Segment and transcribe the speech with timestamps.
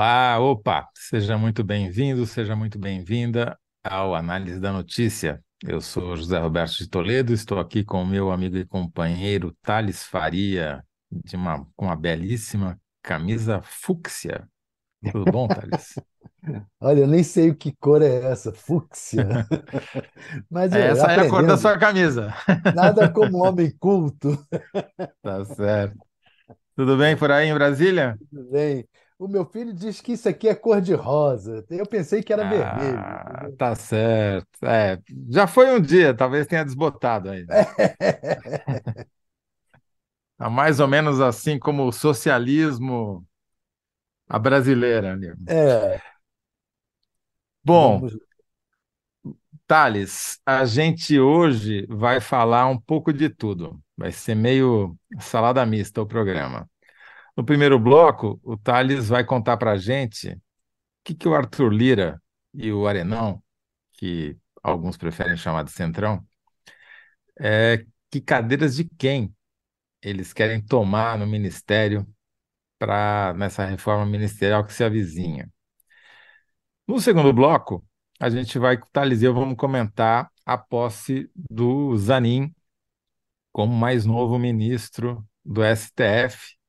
[0.00, 5.44] Olá, opa, seja muito bem-vindo, seja muito bem-vinda ao Análise da Notícia.
[5.62, 10.02] Eu sou José Roberto de Toledo, estou aqui com o meu amigo e companheiro Thales
[10.02, 14.48] Faria, de uma, com uma belíssima camisa fúcsia.
[15.12, 15.94] Tudo bom, Thales?
[16.80, 19.28] Olha, eu nem sei o que cor é essa, fúcsia.
[20.50, 22.32] Mas é, Essa é a cor da sua camisa.
[22.74, 24.42] Nada como homem culto.
[25.22, 25.98] Tá certo.
[26.74, 28.16] Tudo bem por aí em Brasília?
[28.30, 28.88] Tudo bem.
[29.20, 31.64] O meu filho diz que isso aqui é cor de rosa.
[31.70, 33.56] Eu pensei que era Ah, vermelho.
[33.58, 34.48] tá certo.
[34.64, 34.98] É,
[35.28, 37.46] já foi um dia, talvez tenha desbotado aí.
[40.36, 43.24] Tá mais ou menos assim como o socialismo
[44.28, 45.16] a brasileira.
[45.46, 46.00] É,
[47.64, 48.16] Bom, vamos.
[49.66, 53.80] Thales, a gente hoje vai falar um pouco de tudo.
[53.96, 56.68] Vai ser meio salada mista o programa.
[57.40, 60.40] No primeiro bloco, o Thales vai contar para a gente o
[61.02, 63.42] que que o Arthur Lira e o Arenão,
[63.94, 66.22] que alguns preferem chamar de Centrão,
[67.40, 69.34] é, que cadeiras de quem
[70.02, 72.06] eles querem tomar no ministério
[72.78, 75.50] para nessa reforma ministerial que se avizinha.
[76.86, 77.82] No segundo bloco,
[78.20, 82.54] a gente vai, Thales e eu vamos comentar a posse do Zanin
[83.50, 86.59] como mais novo ministro do STF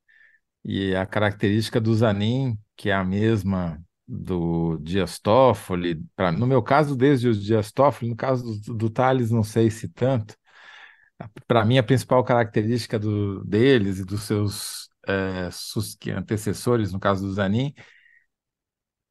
[0.64, 6.62] e a característica do Zanin, que é a mesma do Dias Toffoli, pra, no meu
[6.62, 10.36] caso, desde o Dias Toffoli, no caso do, do Thales, não sei se tanto.
[11.48, 14.90] Para mim, a principal característica do, deles e dos seus
[16.00, 17.74] que antecessores, no caso do Zanin,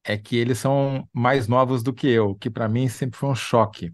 [0.04, 3.34] é que eles são mais novos do que eu, que para mim sempre foi um
[3.34, 3.92] choque.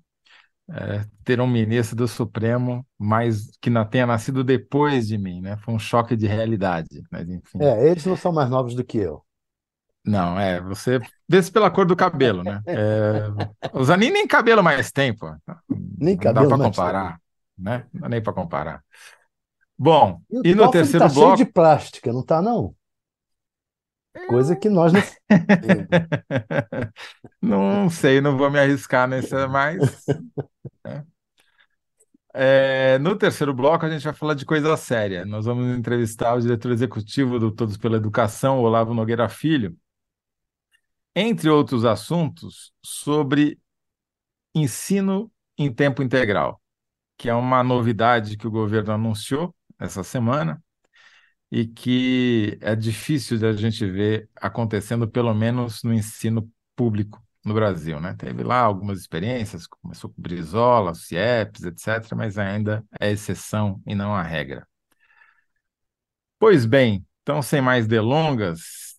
[0.68, 5.56] É, ter um ministro do Supremo mais que não tenha nascido depois de mim, né?
[5.58, 7.60] Foi um choque de realidade, mas enfim.
[7.60, 9.24] É, eles não são mais novos do que eu.
[10.04, 12.62] Não, é, você vê-se pela cor do cabelo, né?
[12.68, 13.26] É,
[13.72, 15.26] o Zanin nem cabelo mais tem, pô.
[15.98, 17.20] Nem Não dá para comparar,
[17.58, 17.86] né?
[17.92, 18.84] Não dá nem para comparar.
[19.78, 22.75] Bom, E e no Toffoli terceiro tá cheio bloco, de plástica, não tá, não?
[24.28, 25.00] Coisa que nós não
[27.42, 30.04] não sei, não vou me arriscar nessa, mas
[30.84, 31.04] né?
[32.38, 35.24] É, no terceiro bloco, a gente vai falar de coisa séria.
[35.24, 39.74] Nós vamos entrevistar o diretor executivo do Todos pela Educação, Olavo Nogueira Filho,
[41.14, 43.58] entre outros assuntos, sobre
[44.54, 46.60] ensino em tempo integral,
[47.16, 50.62] que é uma novidade que o governo anunciou essa semana
[51.56, 57.54] e que é difícil de a gente ver acontecendo, pelo menos no ensino público no
[57.54, 58.14] Brasil, né?
[58.18, 64.14] Teve lá algumas experiências, começou com Brizola, CIEPs, etc., mas ainda é exceção e não
[64.14, 64.66] a regra.
[66.38, 68.96] Pois bem, então, sem mais delongas,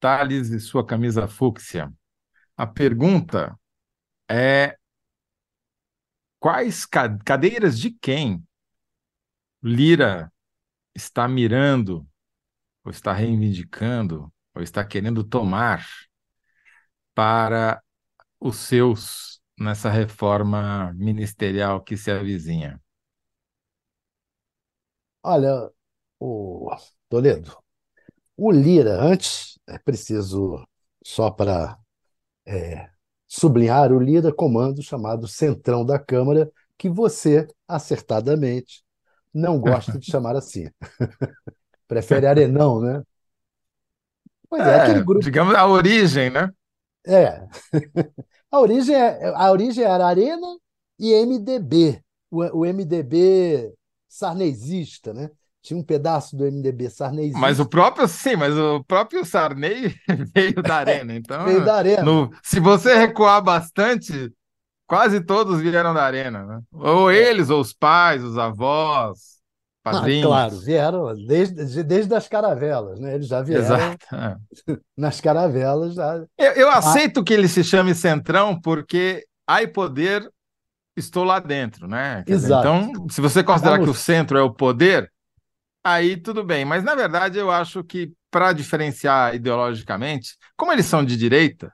[0.00, 1.92] Thales e sua camisa fúcsia.
[2.56, 3.58] A pergunta
[4.30, 4.76] é:
[6.38, 8.44] quais ca- cadeiras de quem
[9.62, 10.31] Lira
[10.94, 12.06] está mirando,
[12.84, 15.86] ou está reivindicando, ou está querendo tomar
[17.14, 17.82] para
[18.40, 22.80] os seus nessa reforma ministerial que se avizinha?
[25.22, 25.70] Olha,
[26.18, 26.70] o
[27.08, 27.56] Toledo,
[28.36, 30.66] o Lira, antes, é preciso,
[31.04, 31.78] só para
[33.28, 38.84] sublinhar, o Lira comanda o chamado Centrão da Câmara, que você, acertadamente,
[39.34, 40.68] não gosta de chamar assim.
[41.88, 43.02] Prefere Arenão, né?
[44.48, 45.26] Pois é, aquele É, grupo.
[45.26, 46.50] digamos a origem, né?
[47.06, 47.46] É.
[48.50, 50.46] A origem, é, a origem era Arena
[50.98, 52.02] e MDB.
[52.30, 53.74] O, o MDB
[54.08, 55.30] sarnezista, né?
[55.62, 56.90] Tinha um pedaço do MDB
[57.34, 59.94] Mas o sarnezista próprio, sim, mas o próprio Sarney
[60.34, 61.14] veio da arena.
[61.14, 62.24] Então, veio da Arena.
[62.26, 64.30] no- se você recuar bastante,
[64.92, 66.60] quase todos vieram da arena, né?
[66.70, 67.16] Ou É.
[67.16, 69.40] eles, ou os pais, os avós,
[69.84, 69.90] Ah,
[70.20, 70.64] claro, padrinhos.
[70.64, 73.14] vieram desde, desde as caravelas, né?
[73.14, 74.06] Eles já vieram Exato.
[74.14, 74.36] é.
[74.94, 75.94] nas caravelas.
[75.94, 76.16] Já...
[76.38, 80.30] Eu, eu Ah, aceito que ele se chame Centrão porque ai poder,
[80.94, 82.22] estou lá dentro, né?
[82.26, 82.68] Quer dizer, exato.
[82.68, 83.84] então, se você considerar no...
[83.84, 85.10] que o centro é o poder,
[85.82, 86.66] aí tudo bem.
[86.66, 91.72] Mas, na verdade, eu acho que para diferenciar ideologicamente, como eles são de direita,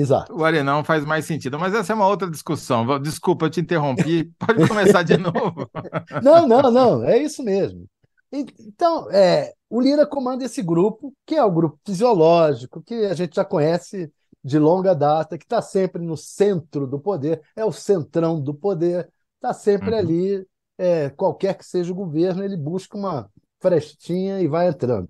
[0.00, 0.32] Exato.
[0.32, 1.58] o Arenão faz mais sentido.
[1.58, 3.00] Mas essa é uma outra discussão.
[3.00, 4.32] Desculpa, eu te interrompi.
[4.38, 5.68] Pode começar de novo.
[6.22, 7.86] Não, não, não, é isso mesmo.
[8.30, 13.34] Então, é, o Lira comanda esse grupo, que é o grupo fisiológico, que a gente
[13.36, 14.12] já conhece
[14.44, 19.10] de longa data, que está sempre no centro do poder, é o centrão do poder,
[19.36, 19.98] está sempre Uhum.
[19.98, 20.46] ali,
[20.76, 23.30] é, qualquer que seja o governo, ele busca uma
[23.60, 25.08] frestinha e vai entrando.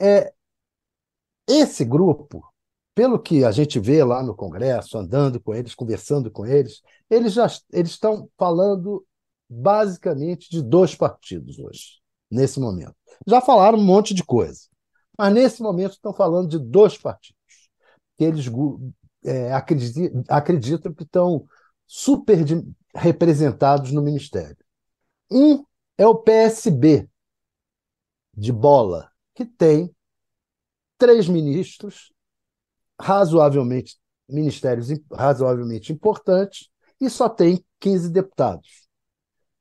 [0.00, 0.32] É,
[1.48, 2.44] esse grupo,
[2.94, 6.80] pelo que a gente vê lá no Congresso, andando com eles, conversando com eles,
[7.10, 9.04] eles já eles estão falando
[9.48, 12.00] basicamente de dois partidos hoje,
[12.30, 12.94] nesse momento.
[13.26, 14.60] Já falaram um monte de coisa,
[15.18, 17.34] mas nesse momento estão falando de dois partidos
[18.16, 18.46] que eles
[19.24, 21.46] é, acreditam, acreditam que estão
[21.86, 22.38] super
[22.94, 24.56] representados no Ministério.
[25.30, 25.64] Um
[25.98, 27.08] é o PSB,
[28.36, 29.94] de bola, que tem
[30.98, 32.13] três ministros,
[33.00, 33.96] razoavelmente
[34.28, 36.70] ministérios razoavelmente importantes,
[37.00, 38.88] e só tem 15 deputados.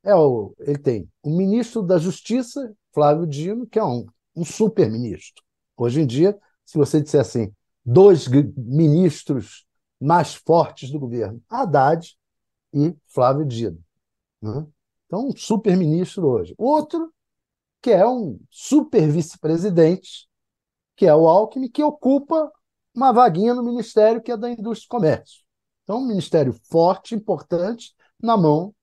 [0.03, 4.89] É o, ele tem o ministro da Justiça, Flávio Dino, que é um, um super
[4.89, 5.43] ministro.
[5.75, 7.53] Hoje em dia, se você disser assim,
[7.85, 9.65] dois ministros
[9.99, 12.15] mais fortes do governo, Haddad
[12.73, 13.79] e Flávio Dino.
[14.41, 14.65] Né?
[15.05, 16.53] Então, um super ministro hoje.
[16.57, 17.13] Outro,
[17.81, 20.27] que é um super vice-presidente,
[20.95, 22.51] que é o Alckmin, que ocupa
[22.93, 25.41] uma vaguinha no ministério que é da Indústria e Comércio.
[25.83, 28.73] Então, um ministério forte, importante, na mão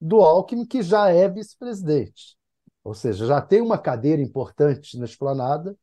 [0.00, 2.36] do Alckmin, que já é vice-presidente.
[2.82, 5.76] Ou seja, já tem uma cadeira importante na esplanada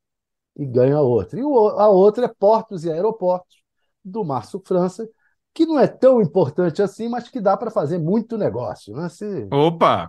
[0.56, 1.40] e ganha outra.
[1.40, 3.62] E a outra é Portos e Aeroportos,
[4.04, 5.08] do Márcio França,
[5.58, 8.96] que não é tão importante assim, mas que dá para fazer muito negócio.
[8.96, 9.10] Né?
[9.10, 9.48] Se...
[9.52, 10.08] Opa,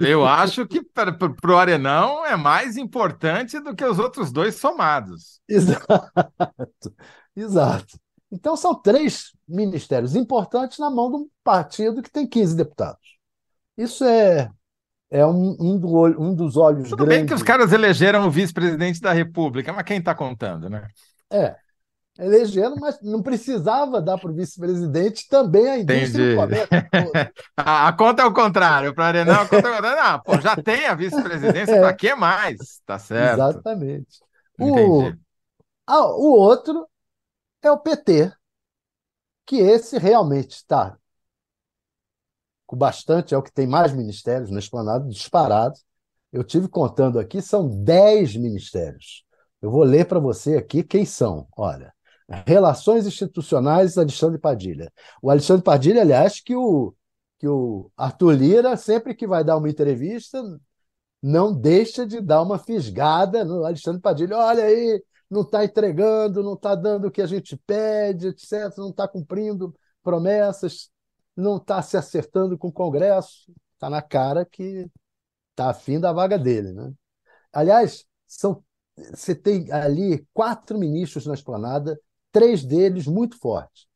[0.00, 1.14] eu acho que para
[1.52, 5.38] o Arenão é mais importante do que os outros dois somados.
[5.46, 6.94] Exato,
[7.36, 7.98] exato.
[8.32, 13.18] Então são três ministérios importantes na mão de um partido que tem 15 deputados.
[13.76, 14.50] Isso é,
[15.10, 17.18] é um, um, do, um dos olhos Tudo grandes.
[17.18, 20.88] bem que os caras elegeram o vice-presidente da República, mas quem está contando, né?
[21.30, 21.54] É,
[22.18, 26.68] elegeram, mas não precisava dar para o vice-presidente também a indústria do comércio.
[27.56, 30.02] a, a, conta é o contrário, para Arenal, a conta é o contrário.
[30.02, 31.80] Não, pô, já tem a vice-presidência, é.
[31.80, 32.80] para que mais?
[32.86, 33.34] Tá certo.
[33.34, 34.20] Exatamente.
[34.58, 35.12] O,
[35.86, 36.88] a, o outro
[37.62, 38.32] é o PT,
[39.44, 40.96] que esse realmente está
[42.66, 45.78] com bastante, é o que tem mais ministérios na esplanada, disparado.
[46.32, 49.24] Eu tive contando aqui, são 10 ministérios.
[49.62, 51.46] Eu vou ler para você aqui quem são.
[51.56, 51.94] Olha,
[52.46, 54.92] Relações Institucionais, Alexandre Padilha.
[55.22, 56.94] O Alexandre Padilha, aliás, que o,
[57.38, 60.42] que o Arthur Lira, sempre que vai dar uma entrevista,
[61.22, 64.36] não deixa de dar uma fisgada no Alexandre Padilha.
[64.36, 68.90] Olha aí, não está entregando, não está dando o que a gente pede, etc., não
[68.90, 70.90] está cumprindo promessas,
[71.36, 73.52] não está se acertando com o Congresso.
[73.74, 74.88] Está na cara que
[75.50, 76.72] está afim da vaga dele.
[76.72, 76.92] Né?
[77.52, 78.64] Aliás, são,
[78.96, 81.98] você tem ali quatro ministros na esplanada
[82.36, 83.86] três deles muito fortes.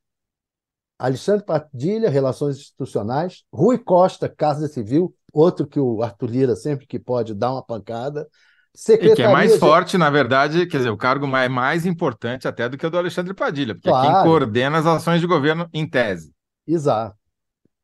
[0.99, 6.99] Alexandre Padilha, Relações Institucionais, Rui Costa, Casa Civil, outro que o Arthur Lira sempre que
[6.99, 8.27] pode dá uma pancada.
[8.75, 9.59] Secretaria e que é mais de...
[9.59, 12.97] forte, na verdade, quer dizer, o cargo é mais importante até do que o do
[12.97, 14.09] Alexandre Padilha, porque claro.
[14.09, 16.33] é quem coordena as ações de governo em tese.
[16.67, 17.15] Exato.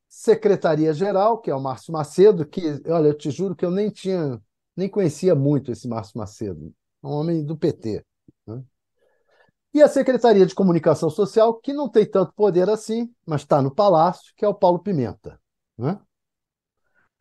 [0.09, 4.41] Secretaria-Geral, que é o Márcio Macedo, que, olha, eu te juro que eu nem tinha,
[4.75, 8.03] nem conhecia muito esse Márcio Macedo, um homem do PT.
[8.47, 8.63] Né?
[9.77, 13.71] E a Secretaria de Comunicação Social, que não tem tanto poder assim, mas está no
[13.71, 15.39] Palácio, que é o Paulo Pimenta.
[15.77, 15.99] Né?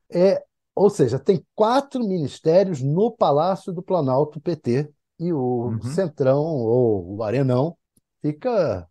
[0.10, 0.42] É,
[0.74, 5.82] ou seja, tem quatro ministérios no Palácio do Planalto PT, e o uhum.
[5.82, 7.76] Centrão, ou o Arenão,
[8.22, 8.88] fica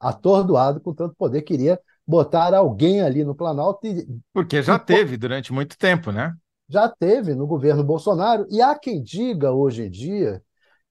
[0.00, 3.86] atordoado com tanto poder, queria botar alguém ali no Planalto.
[3.86, 6.34] E, Porque já e, teve durante muito tempo, né?
[6.66, 10.42] Já teve no governo Bolsonaro, e há quem diga hoje em dia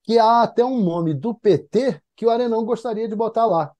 [0.03, 3.72] que há até um nome do PT que o Arenão gostaria de botar lá,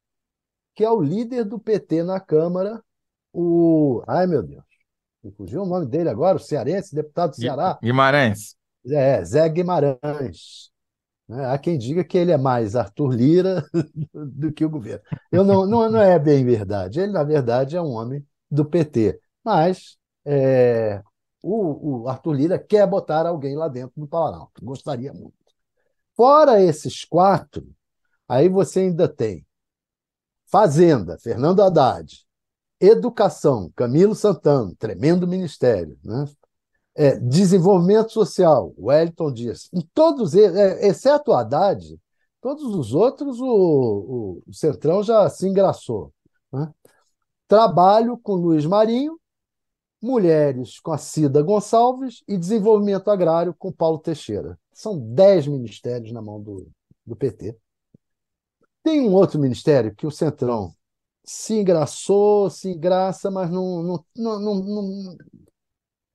[0.76, 2.82] que é o líder do PT na Câmara,
[3.34, 4.04] o.
[4.08, 4.64] Ai, meu Deus,
[5.24, 7.78] me fugiu o nome dele agora, o cearense, deputado do Ceará.
[7.82, 8.56] Guimarães.
[8.88, 10.72] É, Zé Guimarães.
[11.28, 11.46] Né?
[11.46, 13.64] Há quem diga que ele é mais Arthur Lira
[14.14, 15.04] do que o governo.
[15.32, 17.00] Eu não, não, não é bem verdade.
[17.00, 19.20] Ele, na verdade, é um homem do PT.
[19.44, 21.02] Mas é,
[21.42, 24.64] o, o Arthur Lira quer botar alguém lá dentro do Planalto.
[24.64, 25.41] Gostaria muito.
[26.22, 27.68] Fora esses quatro,
[28.30, 29.44] aí você ainda tem
[30.46, 32.24] Fazenda, Fernando Haddad,
[32.80, 36.26] Educação, Camilo Santana, tremendo ministério, né?
[36.94, 39.68] É, desenvolvimento social, Wellington Dias.
[39.74, 42.00] Em todos eles, é, exceto o Haddad,
[42.40, 46.14] todos os outros o, o, Centrão já se engraçou.
[46.54, 46.72] Né?
[47.48, 49.20] Trabalho com Luiz Marinho,
[50.00, 54.61] mulheres com a Cida Gonçalves e desenvolvimento agrário com Paulo Teixeira.
[54.74, 56.68] São dez ministérios na mão do,
[57.06, 57.58] do PT.
[58.84, 60.74] Tem um outro ministério que o Centrão
[61.24, 65.18] se engraçou, se engraça, mas não, não, não, não,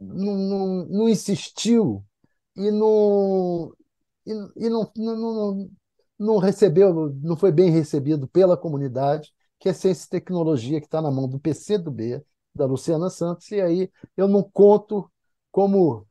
[0.01, 2.05] não, não, não insistiu
[2.57, 3.73] e não,
[4.27, 4.33] e,
[4.67, 5.71] e não, não, não,
[6.19, 11.01] não recebeu, não foi bem recebido pela comunidade, que é ciência e tecnologia, que está
[11.01, 12.23] na mão do PCdoB,
[12.55, 15.11] da Luciana Santos, e aí eu não conto
[15.53, 16.06] como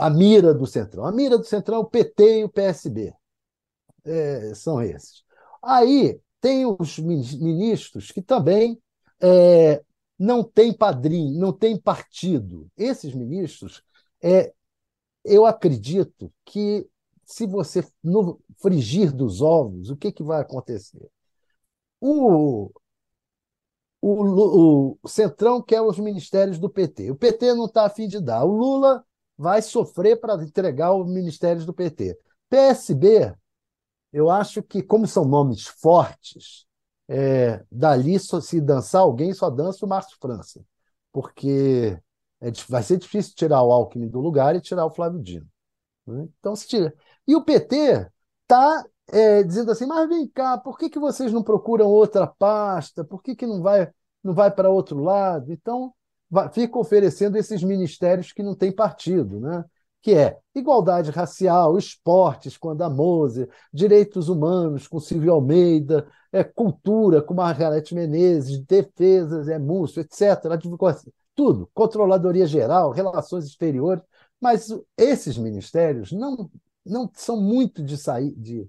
[0.00, 1.04] a mira do Centrão.
[1.04, 3.12] A mira do Centrão o PT e o PSB.
[4.04, 5.22] É, são esses.
[5.62, 8.80] Aí tem os ministros que também
[9.20, 9.84] é,
[10.18, 12.70] não têm padrinho, não têm partido.
[12.78, 13.82] Esses ministros,
[14.22, 14.52] é,
[15.22, 16.88] eu acredito que
[17.24, 21.10] se você no frigir dos ovos, o que, que vai acontecer?
[22.00, 22.70] O,
[24.00, 27.10] o, o Centrão quer os ministérios do PT.
[27.10, 28.44] O PT não está afim de dar.
[28.44, 29.04] O Lula
[29.40, 32.14] vai sofrer para entregar os ministérios do PT.
[32.50, 33.34] PSB,
[34.12, 36.66] eu acho que, como são nomes fortes,
[37.08, 40.62] é, dali, se dançar alguém, só dança o Márcio França,
[41.10, 41.98] porque
[42.38, 45.48] é, vai ser difícil tirar o Alckmin do lugar e tirar o Flávio Dino.
[46.06, 46.28] Né?
[46.38, 46.94] Então, se tira.
[47.26, 48.10] E o PT
[48.42, 53.02] está é, dizendo assim, mas vem cá, por que, que vocês não procuram outra pasta?
[53.06, 53.90] Por que, que não vai,
[54.22, 55.50] não vai para outro lado?
[55.50, 55.94] Então,
[56.52, 59.64] fica oferecendo esses ministérios que não têm partido, né?
[60.02, 67.20] que é igualdade racial, esportes com a Damose, direitos humanos com Silvio Almeida, é, cultura
[67.20, 70.58] com Margarete Menezes, defesas, é Múcio, etc.
[71.34, 74.02] Tudo, controladoria geral, relações exteriores,
[74.40, 76.50] mas esses ministérios não,
[76.84, 78.68] não são muito de sair de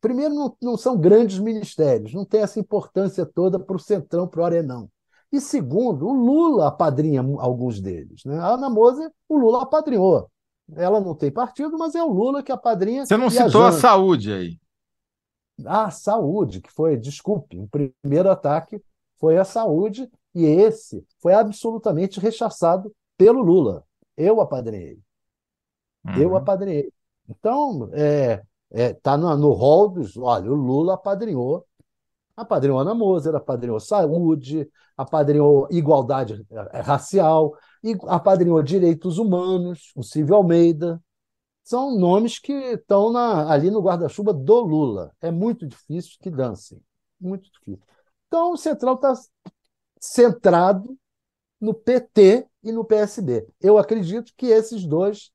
[0.00, 4.42] primeiro, não, não são grandes ministérios, não tem essa importância toda para o Centrão, para
[4.42, 4.90] o Arenão.
[5.34, 8.24] E segundo, o Lula apadrinha alguns deles.
[8.24, 8.38] Né?
[8.38, 10.30] A Ana Moser, o Lula apadrinhou.
[10.76, 13.04] Ela não tem partido, mas é o Lula que apadrinha.
[13.04, 14.60] Você não citou a saúde aí.
[15.66, 18.80] A saúde, que foi, desculpe, o primeiro ataque
[19.16, 23.82] foi a saúde, e esse foi absolutamente rechaçado pelo Lula.
[24.16, 25.00] Eu apadrinhei.
[26.06, 26.14] Uhum.
[26.14, 26.92] Eu apadrinhei.
[27.28, 30.16] Então, é, é, tá no, no rol dos.
[30.16, 31.66] Olha, o Lula apadrinhou.
[32.36, 37.56] Apadrinhou Ana Moser, apadrinhou saúde, apadrinhou igualdade é, racial,
[38.08, 41.02] apadrinhou direitos humanos, o Silvio Almeida.
[41.62, 45.12] São nomes que estão ali no guarda-chuva do Lula.
[45.20, 46.80] É muito difícil que dancem.
[47.18, 47.82] Muito difícil.
[48.26, 49.14] Então, o Central está
[49.98, 50.98] centrado
[51.60, 53.46] no PT e no PSB.
[53.60, 55.30] Eu acredito que esses dois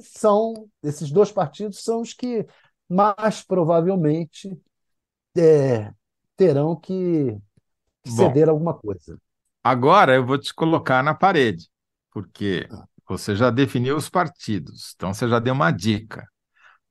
[0.00, 2.46] são, esses dois partidos são os que
[2.88, 4.56] mais provavelmente
[5.36, 5.92] é,
[6.46, 7.38] terão que
[8.04, 9.16] ceder Bom, alguma coisa.
[9.62, 11.68] Agora eu vou te colocar na parede,
[12.10, 12.84] porque ah.
[13.08, 16.26] você já definiu os partidos, então você já deu uma dica.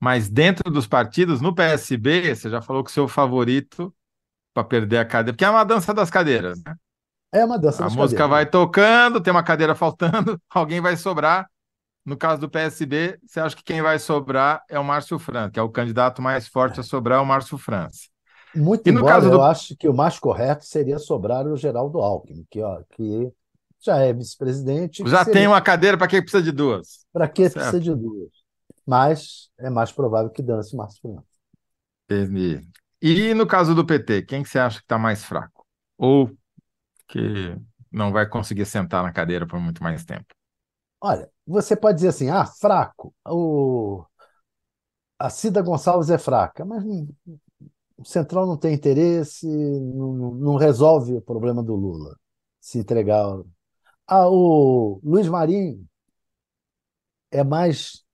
[0.00, 3.94] Mas dentro dos partidos, no PSB, você já falou que o seu favorito
[4.54, 6.74] para perder a cadeira, porque é uma dança das cadeiras, né?
[7.32, 7.98] É uma dança a das cadeiras.
[7.98, 11.48] A música vai tocando, tem uma cadeira faltando, alguém vai sobrar,
[12.04, 15.60] no caso do PSB, você acha que quem vai sobrar é o Márcio França, que
[15.60, 18.11] é o candidato mais forte a sobrar é o Márcio França.
[18.54, 19.36] Muito e no embora, caso do...
[19.36, 23.32] eu acho que o mais correto seria sobrar o Geraldo Alckmin, que, ó, que
[23.80, 25.02] já é vice-presidente.
[25.08, 25.32] Já seria...
[25.32, 27.06] tem uma cadeira, para que precisa de duas?
[27.12, 27.54] Para que certo.
[27.54, 28.30] precisa de duas?
[28.86, 31.26] Mas é mais provável que dance Márcio França.
[32.04, 32.66] Entendi.
[33.00, 35.66] E no caso do PT, quem que você acha que está mais fraco?
[35.98, 36.30] Ou
[37.08, 37.56] que
[37.90, 40.26] não vai conseguir sentar na cadeira por muito mais tempo?
[41.00, 44.04] Olha, você pode dizer assim, ah, fraco, o...
[45.18, 46.84] a Cida Gonçalves é fraca, mas
[48.02, 52.16] o Central não tem interesse, não, não resolve o problema do Lula
[52.60, 53.42] se entregar.
[54.06, 55.86] Ah, o Luiz Marinho
[57.30, 58.04] é mais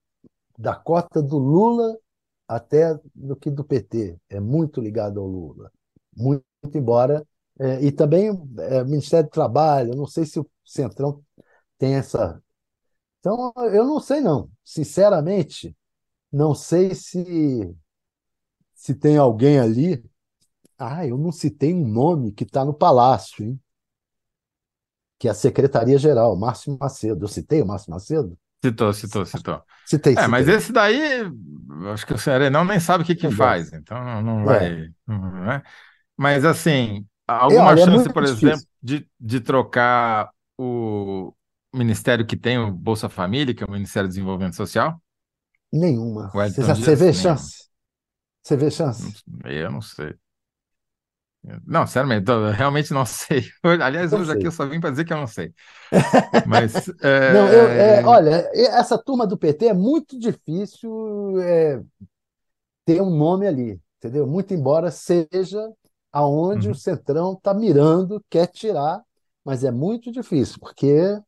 [0.58, 1.98] da cota do Lula
[2.48, 4.18] até do que do PT.
[4.28, 5.70] É muito ligado ao Lula.
[6.16, 7.26] Muito embora.
[7.60, 8.28] É, e também
[8.60, 11.22] é, Ministério do Trabalho, não sei se o Centrão
[11.78, 12.40] tem essa
[13.20, 14.50] então, eu não sei, não.
[14.64, 15.76] Sinceramente,
[16.32, 17.76] não sei se,
[18.78, 20.02] se tem alguém ali.
[20.78, 23.60] Ah, eu não citei um nome que está no Palácio, hein?
[25.18, 27.24] que é a Secretaria-Geral, Márcio Macedo.
[27.24, 28.38] Eu citei o Márcio Macedo?
[28.64, 29.62] Citou, citou, citou.
[29.84, 31.24] Citei, é, mas esse daí,
[31.92, 34.84] acho que o Serenão nem sabe o que, que faz, então não vai.
[34.84, 34.88] É.
[35.06, 35.62] Não é.
[36.16, 38.48] Mas assim, alguma é, chance, por difícil.
[38.50, 41.32] exemplo, de, de trocar o,
[41.74, 45.00] ministério que tem o Bolsa Família, que é o Ministério do Desenvolvimento Social?
[45.72, 46.30] Nenhuma.
[46.30, 47.67] Você, já, você vê chance?
[48.48, 49.22] Você vê chance?
[49.44, 50.14] Eu não sei.
[51.66, 53.44] Não, sério, eu realmente não sei.
[53.62, 55.52] Aliás, hoje aqui eu só vim para dizer que eu não sei.
[56.48, 56.88] Mas.
[57.02, 57.34] É...
[57.34, 61.82] Não, eu, é, olha, essa turma do PT é muito difícil é,
[62.86, 64.26] ter um nome ali, entendeu?
[64.26, 65.70] Muito embora seja
[66.10, 66.72] aonde uhum.
[66.72, 69.02] o Centrão está mirando, quer tirar,
[69.44, 71.20] mas é muito difícil, porque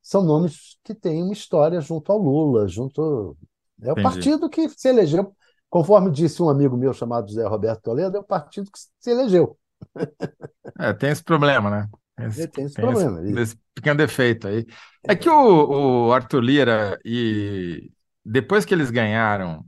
[0.00, 3.36] são nomes que têm uma história junto ao Lula, junto.
[3.82, 4.02] É o Entendi.
[4.02, 5.36] partido que se elegeu.
[5.70, 9.58] Conforme disse um amigo meu chamado José Roberto Toledo, é o partido que se elegeu.
[10.78, 11.88] É, tem esse problema, né?
[12.20, 13.20] Esse, tem esse tem problema.
[13.22, 14.66] Esse, esse, pequeno defeito aí.
[15.02, 17.90] É que o, o Arthur Lira e
[18.24, 19.64] depois que eles ganharam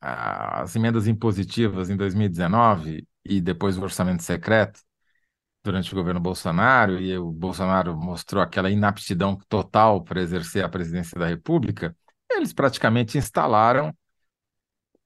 [0.00, 4.80] as emendas impositivas em 2019 e depois o orçamento secreto
[5.64, 11.18] durante o governo Bolsonaro e o Bolsonaro mostrou aquela inaptidão total para exercer a presidência
[11.18, 11.94] da República,
[12.30, 13.94] eles praticamente instalaram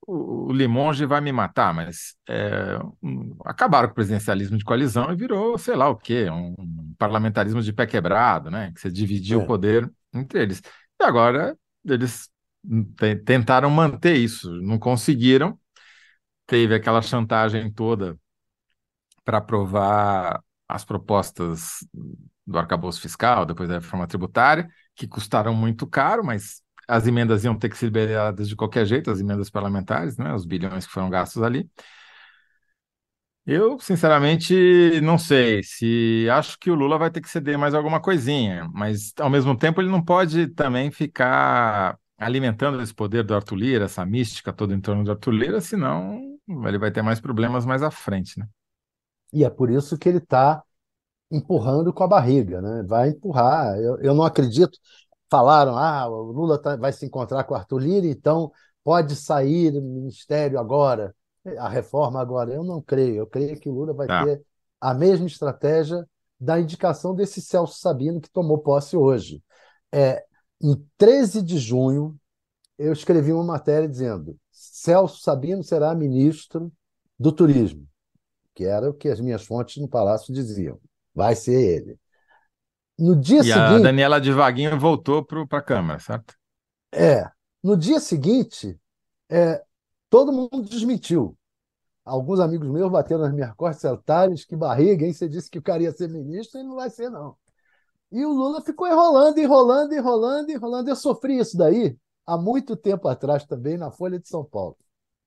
[0.06, 5.16] o, Limonge vai me matar, mas é, um, acabaram com o presidencialismo de coalizão e
[5.16, 8.72] virou, sei lá o quê, um, um parlamentarismo de pé quebrado, né?
[8.74, 9.38] Que você dividia é.
[9.38, 10.62] o poder entre eles.
[11.00, 12.30] E agora eles
[13.24, 15.58] tentaram manter isso, não conseguiram.
[16.46, 18.18] Teve aquela chantagem toda
[19.24, 21.86] para aprovar as propostas
[22.46, 27.56] do arcabouço fiscal, depois da reforma tributária, que custaram muito caro, mas as emendas iam
[27.58, 31.10] ter que ser liberadas de qualquer jeito, as emendas parlamentares, né, os bilhões que foram
[31.10, 31.68] gastos ali.
[33.44, 38.00] Eu, sinceramente, não sei se acho que o Lula vai ter que ceder mais alguma
[38.00, 43.56] coisinha, mas ao mesmo tempo ele não pode também ficar alimentando esse poder do Arthur
[43.56, 46.20] Lira, essa mística toda em torno do Arthur Lira, senão
[46.66, 48.46] ele vai ter mais problemas mais à frente, né?
[49.32, 50.62] E é por isso que ele está
[51.30, 52.84] empurrando com a barriga, né?
[52.86, 53.76] Vai empurrar.
[53.78, 54.78] Eu, eu não acredito.
[55.32, 58.52] Falaram, ah, o Lula tá, vai se encontrar com o Arthur Lira, então
[58.84, 61.16] pode sair do ministério agora,
[61.58, 62.52] a reforma agora.
[62.52, 63.16] Eu não creio.
[63.16, 64.26] Eu creio que o Lula vai tá.
[64.26, 64.44] ter
[64.78, 66.06] a mesma estratégia
[66.38, 69.42] da indicação desse Celso Sabino que tomou posse hoje.
[69.90, 70.22] É,
[70.62, 72.14] em 13 de junho,
[72.78, 76.70] eu escrevi uma matéria dizendo: Celso Sabino será ministro
[77.18, 77.88] do Turismo,
[78.54, 80.78] que era o que as minhas fontes no Palácio diziam.
[81.14, 81.98] Vai ser ele.
[83.02, 83.58] No dia e seguinte.
[83.58, 86.36] A Daniela de Vaguinho voltou para a Câmara, certo?
[86.92, 87.28] É.
[87.60, 88.78] No dia seguinte,
[89.28, 89.60] é,
[90.08, 91.36] todo mundo desmentiu.
[92.04, 95.12] Alguns amigos meus bateram nas minhas costas, otários, que barriga, hein?
[95.12, 97.36] Você disse que o cara ia ser ministro e não vai ser, não.
[98.12, 100.88] E o Lula ficou enrolando, enrolando, enrolando, enrolando.
[100.88, 104.76] Eu sofri isso daí há muito tempo atrás também na Folha de São Paulo,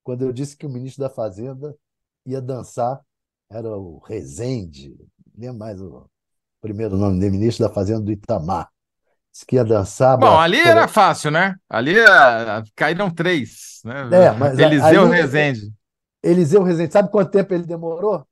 [0.02, 1.78] quando eu disse que o ministro da Fazenda
[2.26, 3.02] ia dançar,
[3.50, 4.96] era o Rezende,
[5.38, 6.10] lembro mais o
[6.66, 8.70] primeiro nome dele, ministro da Fazenda do Itamar.
[9.32, 10.18] Disse que ia dançar.
[10.18, 11.56] Bom, ali era fácil, né?
[11.70, 14.10] Ali uh, caíram três, né?
[14.12, 15.74] É, mas Eliseu ali, Rezende.
[16.24, 18.26] Eliseu Rezende, sabe quanto tempo ele demorou?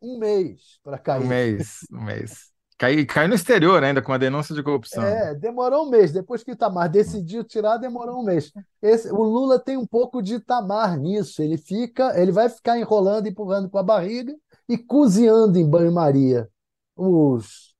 [0.00, 1.22] Um mês para cair.
[1.22, 2.46] Um mês, um mês.
[2.78, 5.02] Caiu, caiu no exterior ainda com a denúncia de corrupção.
[5.02, 6.12] É, demorou um mês.
[6.12, 8.52] Depois que Itamar decidiu tirar, demorou um mês.
[8.82, 11.42] Esse, o Lula tem um pouco de Itamar nisso.
[11.42, 14.34] Ele fica, ele vai ficar enrolando, empurrando com a barriga
[14.68, 16.48] e cozinhando em banho-maria
[16.96, 17.74] os,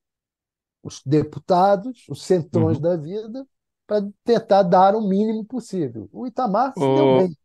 [0.82, 2.82] os deputados, os centrões uhum.
[2.82, 3.46] da vida,
[3.86, 6.08] para tentar dar o mínimo possível.
[6.12, 6.94] O Itamar se o...
[6.96, 7.36] deu bem.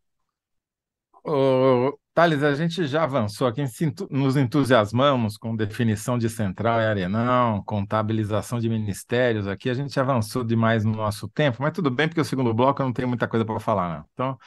[1.23, 3.63] O, Thales, a gente já avançou aqui,
[4.09, 10.43] nos entusiasmamos com definição de central e arenão, contabilização de ministérios aqui, a gente avançou
[10.43, 13.29] demais no nosso tempo, mas tudo bem, porque o segundo bloco eu não tenho muita
[13.29, 14.05] coisa para falar, não.
[14.13, 14.37] Então,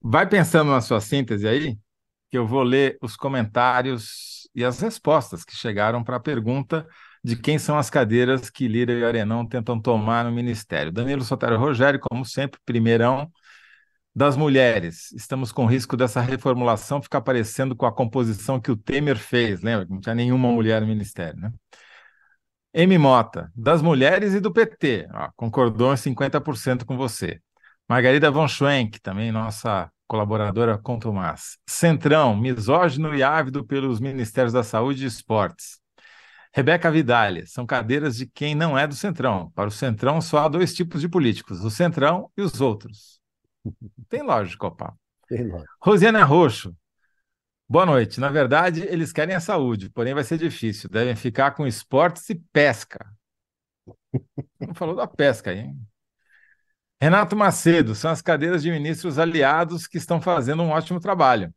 [0.00, 1.78] vai pensando na sua síntese aí,
[2.34, 6.84] que eu vou ler os comentários e as respostas que chegaram para a pergunta
[7.22, 10.90] de quem são as cadeiras que Lira e Arenão tentam tomar no ministério.
[10.90, 13.30] Danilo Sotero Rogério, como sempre, primeirão,
[14.12, 15.12] das mulheres.
[15.12, 19.86] Estamos com risco dessa reformulação ficar parecendo com a composição que o Temer fez, lembra?
[19.88, 21.52] Não tinha nenhuma mulher no ministério, né?
[22.72, 22.98] M.
[22.98, 25.06] Mota, das mulheres e do PT.
[25.14, 27.40] Ó, concordou em 50% com você.
[27.88, 31.58] Margarida von Schwenk, também nossa colaboradora com Tomás.
[31.68, 35.78] Centrão, misógino e ávido pelos Ministérios da Saúde e Esportes.
[36.52, 39.50] Rebeca Vidalha, são cadeiras de quem não é do Centrão.
[39.50, 43.20] Para o Centrão só há dois tipos de políticos, o Centrão e os outros.
[44.08, 44.94] Tem lógica, opa.
[45.28, 45.72] Tem lógica.
[45.80, 46.76] Rosiana Roxo.
[47.68, 48.20] Boa noite.
[48.20, 50.88] Na verdade, eles querem a saúde, porém vai ser difícil.
[50.88, 53.04] Devem ficar com esportes e pesca.
[54.60, 55.86] Não falou da pesca aí, hein?
[57.00, 61.52] Renato Macedo, são as cadeiras de ministros aliados que estão fazendo um ótimo trabalho.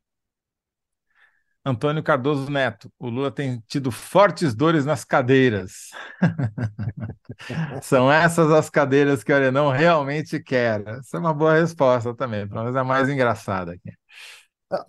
[1.68, 5.90] Antônio Cardoso Neto, o Lula tem tido fortes dores nas cadeiras.
[7.82, 10.82] São essas as cadeiras que o Arenão realmente quer.
[10.88, 13.92] Essa é uma boa resposta também, pelo menos é a mais engraçada aqui.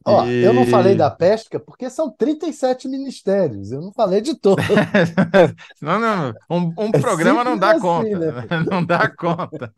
[0.04, 0.42] Ó, e...
[0.42, 4.64] Eu não falei da pesca porque são 37 ministérios, eu não falei de todos.
[5.80, 8.18] não, não, um, um é programa não dá assim, conta.
[8.18, 8.46] Né?
[8.68, 9.72] Não dá conta.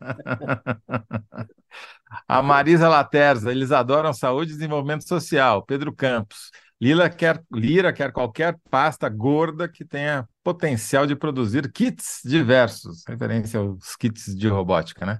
[2.27, 5.63] A Marisa Laterza, eles adoram saúde e desenvolvimento social.
[5.63, 6.49] Pedro Campos,
[6.81, 13.59] Lira quer, Lira quer qualquer pasta gorda que tenha potencial de produzir kits diversos, referência
[13.59, 15.19] aos kits de robótica, né?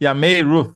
[0.00, 0.72] E a May Ruth,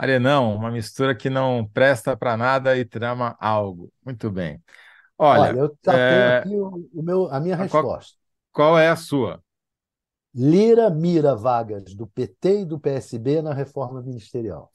[0.00, 3.92] Arenão, uma mistura que não presta para nada e trama algo.
[4.04, 4.62] Muito bem.
[5.18, 8.16] Olha, Olha, eu já tenho é, aqui o, o meu, a minha qual, resposta.
[8.52, 9.42] qual é a sua?
[10.34, 14.72] Lira mira vagas do PT e do PSB na reforma ministerial.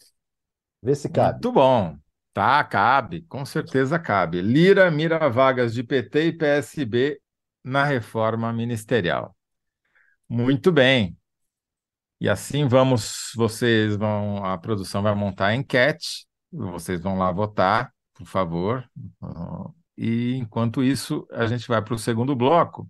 [0.83, 1.43] Vê se cabe.
[1.43, 1.97] Muito bom.
[2.33, 4.41] Tá, cabe, com certeza cabe.
[4.41, 7.21] Lira mira vagas de PT e PSB
[7.63, 9.35] na reforma ministerial.
[10.29, 11.17] Muito bem.
[12.19, 17.93] E assim vamos, vocês vão, a produção vai montar a enquete, vocês vão lá votar,
[18.13, 18.89] por favor.
[19.97, 22.89] E enquanto isso, a gente vai para o segundo bloco,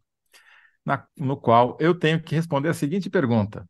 [0.85, 3.67] na- no qual eu tenho que responder a seguinte pergunta: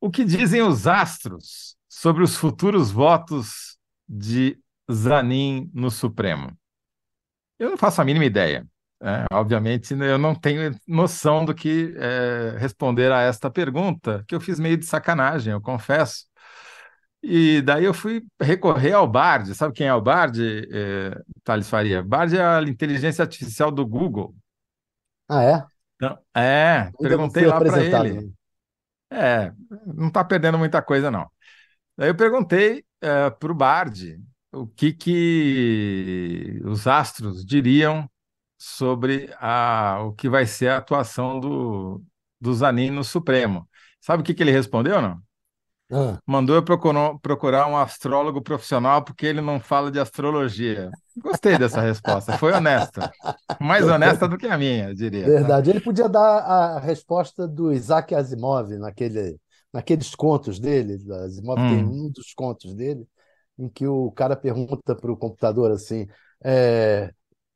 [0.00, 4.58] O que dizem os astros sobre os futuros votos de
[4.92, 6.56] Zanin no Supremo?
[7.58, 8.66] Eu não faço a mínima ideia.
[9.00, 9.24] Né?
[9.32, 14.60] Obviamente, eu não tenho noção do que eh, responder a esta pergunta, que eu fiz
[14.60, 16.26] meio de sacanagem, eu confesso.
[17.22, 19.54] E daí eu fui recorrer ao Bard.
[19.54, 22.02] Sabe quem é o Bard, eh, Thales Faria?
[22.02, 24.34] Bard é a inteligência artificial do Google.
[25.28, 25.64] Ah, é?
[25.96, 28.14] Então, é, perguntei lá para ele.
[28.14, 28.32] não.
[29.12, 29.52] É,
[29.86, 31.28] não está perdendo muita coisa, não.
[31.96, 34.18] Daí eu perguntei para o Bard
[34.52, 38.09] o que, que os astros diriam
[38.60, 42.02] sobre a, o que vai ser a atuação do,
[42.40, 43.68] do Zanin no Supremo.
[44.00, 45.20] Sabe o que, que ele respondeu, não?
[45.92, 50.90] Ah, Mandou eu procurar, procurar um astrólogo profissional porque ele não fala de astrologia.
[51.16, 53.10] Gostei dessa resposta, foi honesta.
[53.60, 55.32] Mais honesta do que a minha, eu diria.
[55.32, 55.32] né?
[55.32, 55.70] verdade.
[55.70, 59.38] Ele podia dar a resposta do Isaac Asimov naquele,
[59.72, 60.94] naqueles contos dele.
[61.24, 62.06] Asimov tem Hum.
[62.06, 63.06] um dos contos dele
[63.58, 66.06] em que o cara pergunta para o computador assim:
[66.44, 67.12] é,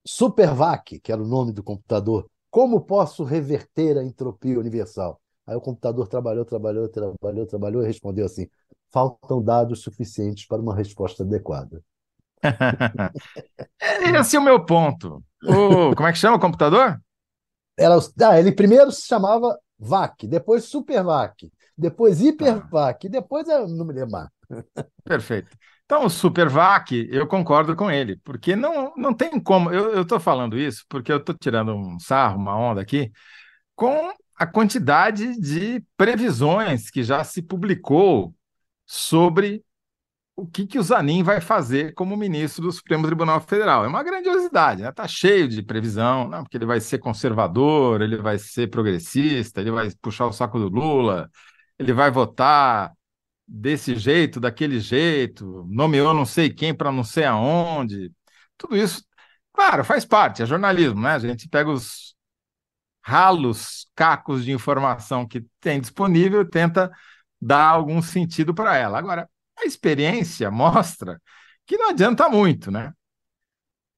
[0.07, 5.21] Supervac, que era o nome do computador, como posso reverter a entropia universal?
[5.47, 8.47] Aí o computador trabalhou, trabalhou, trabalhou, trabalhou e respondeu assim:
[8.90, 11.83] faltam dados suficientes para uma resposta adequada.
[14.21, 15.23] Esse é o meu ponto.
[15.43, 17.01] O, como é que chama o computador?
[17.77, 23.85] Era, ah, ele primeiro se chamava VAC, depois Supervac, depois Tá, Hipervac, depois eu não
[23.85, 24.29] me lembro mais.
[25.05, 25.57] perfeito.
[25.85, 29.70] Então, o Supervac, eu concordo com ele, porque não, não tem como.
[29.70, 33.12] Eu estou falando isso porque eu estou tirando um sarro, uma onda aqui,
[33.75, 38.35] com a quantidade de previsões que já se publicou
[38.87, 39.62] sobre
[40.37, 43.85] o que, que o Zanin vai fazer como ministro do Supremo Tribunal Federal.
[43.85, 44.88] É uma grandiosidade, né?
[44.88, 49.70] Está cheio de previsão, não, porque ele vai ser conservador, ele vai ser progressista, ele
[49.70, 51.31] vai puxar o saco do Lula,
[51.79, 52.92] ele vai votar
[53.46, 58.12] desse jeito, daquele jeito, nomeou não sei quem para não sei aonde.
[58.57, 59.04] Tudo isso,
[59.52, 61.12] claro, faz parte, é jornalismo, né?
[61.12, 62.14] A gente pega os
[63.02, 66.90] ralos, cacos de informação que tem disponível e tenta
[67.40, 68.98] dar algum sentido para ela.
[68.98, 69.28] Agora,
[69.59, 71.20] a experiência mostra
[71.66, 72.92] que não adianta muito, né?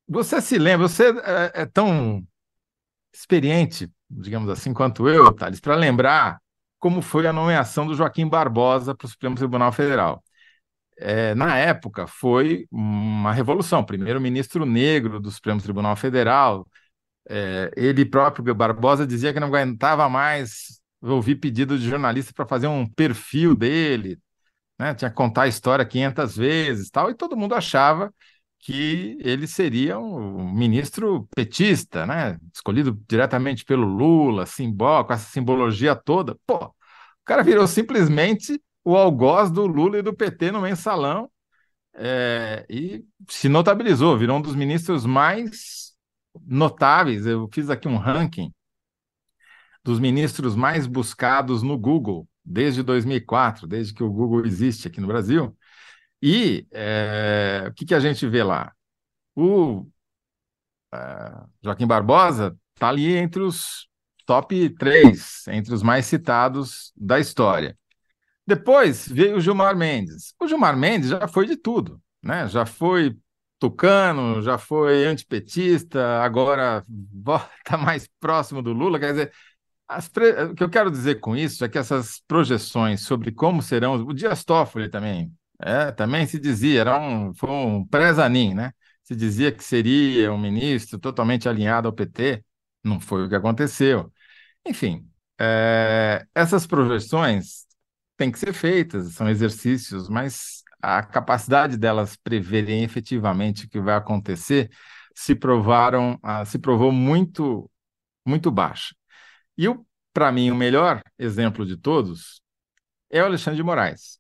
[0.09, 2.27] Você se lembra, você é, é tão
[3.13, 6.41] experiente, digamos assim, quanto eu, Thales, para lembrar
[6.87, 10.23] como foi a nomeação do Joaquim Barbosa para o Supremo Tribunal Federal.
[10.97, 13.83] É, na época, foi uma revolução.
[13.85, 16.65] Primeiro-ministro negro do Supremo Tribunal Federal.
[17.29, 22.69] É, ele próprio, Barbosa, dizia que não aguentava mais ouvir pedido de jornalista para fazer
[22.69, 24.21] um perfil dele,
[24.79, 24.95] né?
[24.95, 28.15] Tinha que contar a história 500 vezes, tal, e todo mundo achava
[28.61, 32.39] que ele seria um ministro petista, né?
[32.55, 36.37] Escolhido diretamente pelo Lula, simbólico, com essa simbologia toda.
[36.47, 36.75] Pô,
[37.27, 41.31] cara virou simplesmente o algoz do Lula e do PT no mensalão
[41.99, 45.95] é, e se notabilizou, virou um dos ministros mais
[46.47, 47.27] notáveis.
[47.27, 48.53] Eu fiz aqui um ranking
[49.83, 55.07] dos ministros mais buscados no Google desde 2004, desde que o Google existe aqui no
[55.07, 55.57] Brasil.
[56.23, 58.73] E é, o que, que a gente vê lá?
[59.35, 59.87] O
[60.93, 63.89] é, Joaquim Barbosa está ali entre os
[64.27, 67.79] top 3, entre os mais citados da história.
[68.47, 70.35] Depois veio o Gilmar Mendes.
[70.41, 72.47] O Gilmar Mendes já foi de tudo, né?
[72.49, 73.17] Já foi
[73.59, 76.83] tucano, já foi antipetista, agora
[77.59, 78.99] está mais próximo do Lula.
[78.99, 79.33] Quer dizer,
[80.13, 80.31] pre...
[80.45, 83.95] o que eu quero dizer com isso é que essas projeções sobre como serão.
[83.95, 88.73] O Dias Toffoli também, é, também se dizia, era um, foi um pré-Zanin, né?
[89.03, 92.45] Se dizia que seria um ministro totalmente alinhado ao PT,
[92.85, 94.13] não foi o que aconteceu.
[94.67, 97.67] Enfim, é, essas projeções
[98.17, 103.95] têm que ser feitas, são exercícios, mas a capacidade delas preverem efetivamente o que vai
[103.97, 104.71] acontecer
[105.15, 107.71] se provaram, se provou muito,
[108.25, 108.95] muito baixa.
[109.57, 109.65] E
[110.13, 112.43] para mim, o melhor exemplo de todos
[113.11, 114.19] é o Alexandre de Moraes.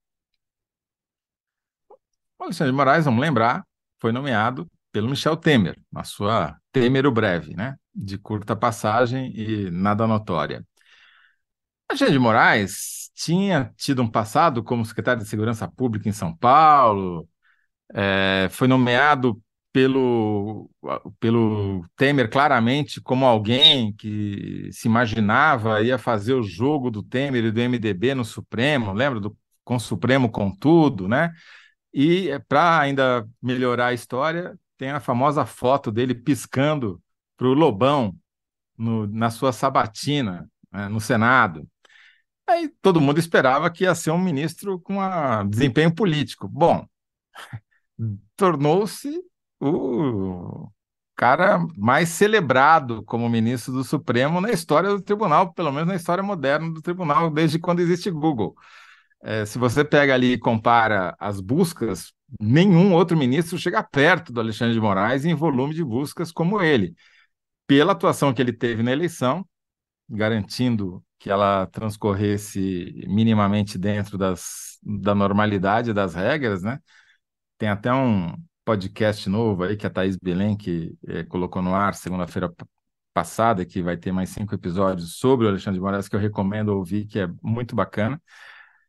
[2.38, 3.64] O Alexandre de Moraes, vamos lembrar,
[3.98, 7.76] foi nomeado pelo Michel Temer, na sua Temer o Breve, né?
[7.98, 10.64] De curta passagem e nada notória.
[11.88, 17.28] Alexandre de Moraes tinha tido um passado como secretário de Segurança Pública em São Paulo,
[17.94, 19.40] é, foi nomeado
[19.72, 20.70] pelo,
[21.20, 27.50] pelo Temer claramente como alguém que se imaginava ia fazer o jogo do Temer e
[27.50, 29.20] do MDB no Supremo, lembra?
[29.20, 31.32] Do, com o Supremo com tudo, né?
[31.92, 37.00] E para ainda melhorar a história, tem a famosa foto dele piscando
[37.36, 38.14] para o Lobão
[38.76, 41.66] no, na sua sabatina né, no Senado.
[42.46, 46.48] Aí todo mundo esperava que ia ser um ministro com um desempenho político.
[46.48, 46.86] Bom,
[48.36, 49.20] tornou-se
[49.60, 50.68] o
[51.16, 56.22] cara mais celebrado como ministro do Supremo na história do tribunal, pelo menos na história
[56.22, 58.54] moderna do tribunal, desde quando existe Google.
[59.22, 64.40] É, se você pega ali e compara as buscas, nenhum outro ministro chega perto do
[64.40, 66.94] Alexandre de Moraes em volume de buscas como ele.
[67.66, 69.46] Pela atuação que ele teve na eleição,
[70.08, 76.78] garantindo que ela transcorresse minimamente dentro das, da normalidade das regras, né?
[77.58, 81.94] Tem até um podcast novo aí que a Thaís Belém que é, colocou no ar
[81.94, 82.52] segunda-feira
[83.14, 86.68] passada, que vai ter mais cinco episódios sobre o Alexandre de Moraes, que eu recomendo
[86.70, 88.20] ouvir, que é muito bacana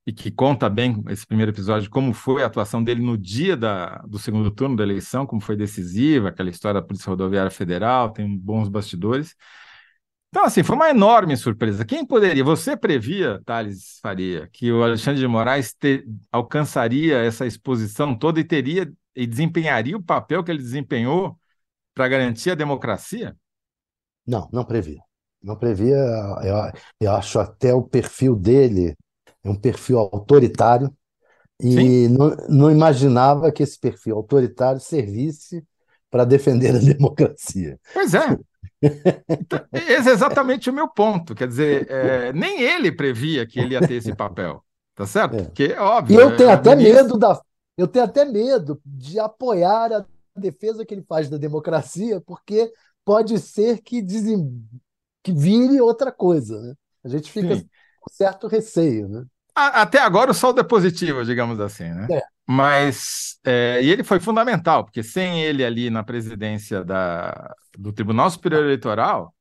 [0.07, 3.97] e que conta bem esse primeiro episódio, como foi a atuação dele no dia da,
[4.07, 8.37] do segundo turno da eleição, como foi decisiva, aquela história da Polícia Rodoviária Federal, tem
[8.37, 9.35] bons bastidores.
[10.29, 11.83] Então, assim, foi uma enorme surpresa.
[11.83, 12.41] Quem poderia?
[12.41, 18.45] Você previa, Thales Faria, que o Alexandre de Moraes te, alcançaria essa exposição toda e
[18.45, 21.37] teria e desempenharia o papel que ele desempenhou
[21.93, 23.35] para garantir a democracia?
[24.25, 25.01] Não, não previa.
[25.43, 25.97] Não previa.
[26.43, 26.55] Eu,
[27.01, 28.95] eu acho até o perfil dele
[29.43, 30.93] é um perfil autoritário
[31.59, 35.65] e não, não imaginava que esse perfil autoritário servisse
[36.09, 37.79] para defender a democracia.
[37.93, 38.37] Pois é.
[39.29, 41.33] Então, esse é exatamente o meu ponto.
[41.33, 44.63] Quer dizer, é, nem ele previa que ele ia ter esse papel.
[44.93, 45.35] Tá certo?
[45.35, 45.43] É.
[45.43, 46.19] Porque é óbvio.
[46.19, 47.03] E eu tenho é, até ministro...
[47.03, 47.41] medo da.
[47.77, 52.71] Eu tenho até medo de apoiar a defesa que ele faz da democracia, porque
[53.05, 54.63] pode ser que, desem...
[55.21, 56.59] que vire outra coisa.
[56.59, 56.73] Né?
[57.03, 57.69] A gente fica Sim.
[58.09, 59.07] Certo receio.
[59.07, 59.23] Né?
[59.55, 62.07] Até agora o saldo é positivo, digamos assim, né?
[62.11, 62.21] É.
[62.49, 68.29] Mas é, e ele foi fundamental, porque sem ele ali na presidência da, do Tribunal
[68.29, 69.33] Superior Eleitoral,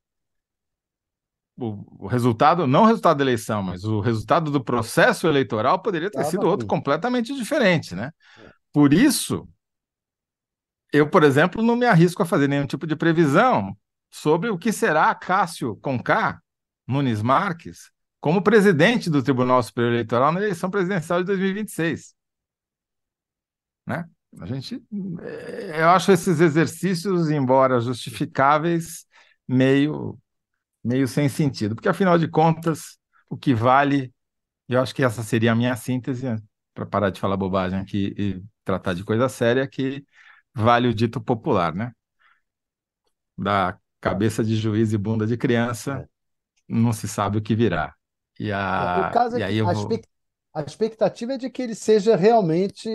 [1.57, 6.11] o, o, resultado, não o resultado da eleição, mas o resultado do processo eleitoral poderia
[6.11, 8.11] ter sido outro completamente diferente, né?
[8.39, 8.51] É.
[8.71, 9.47] Por isso,
[10.91, 13.75] eu, por exemplo, não me arrisco a fazer nenhum tipo de previsão
[14.11, 16.39] sobre o que será Cássio Conká,
[16.87, 17.91] Nunes Marques,
[18.27, 22.13] como presidente do Tribunal Superior Eleitoral na eleição presidencial de 2026
[23.85, 24.03] né?
[24.37, 24.83] A gente,
[25.21, 29.05] eh, eu acho esses exercícios, embora justificáveis,
[29.47, 30.19] meio,
[30.83, 34.13] meio sem sentido, porque afinal de contas, o que vale,
[34.67, 36.37] eu acho que essa seria a minha síntese, né,
[36.73, 40.05] para parar de falar bobagem aqui e tratar de coisa séria, que
[40.53, 41.93] vale o dito popular, né?
[43.37, 46.07] Da cabeça de juiz e bunda de criança, é.
[46.67, 47.96] não se sabe o que virá.
[48.39, 49.99] E, a, o caso é e aí eu vou
[50.57, 52.89] a expectativa é de que ele seja realmente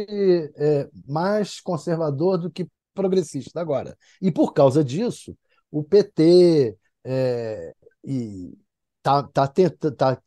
[0.56, 3.96] é, mais conservador do que progressista agora.
[4.20, 5.38] E por causa disso,
[5.70, 7.72] o PT é,
[8.04, 8.52] e
[9.00, 10.20] tá, tá, tenta, tá,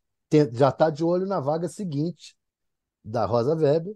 [0.53, 2.37] já está de olho na vaga seguinte
[3.03, 3.95] da Rosa Weber,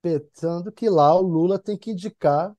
[0.00, 2.54] pensando que lá o Lula tem que indicar,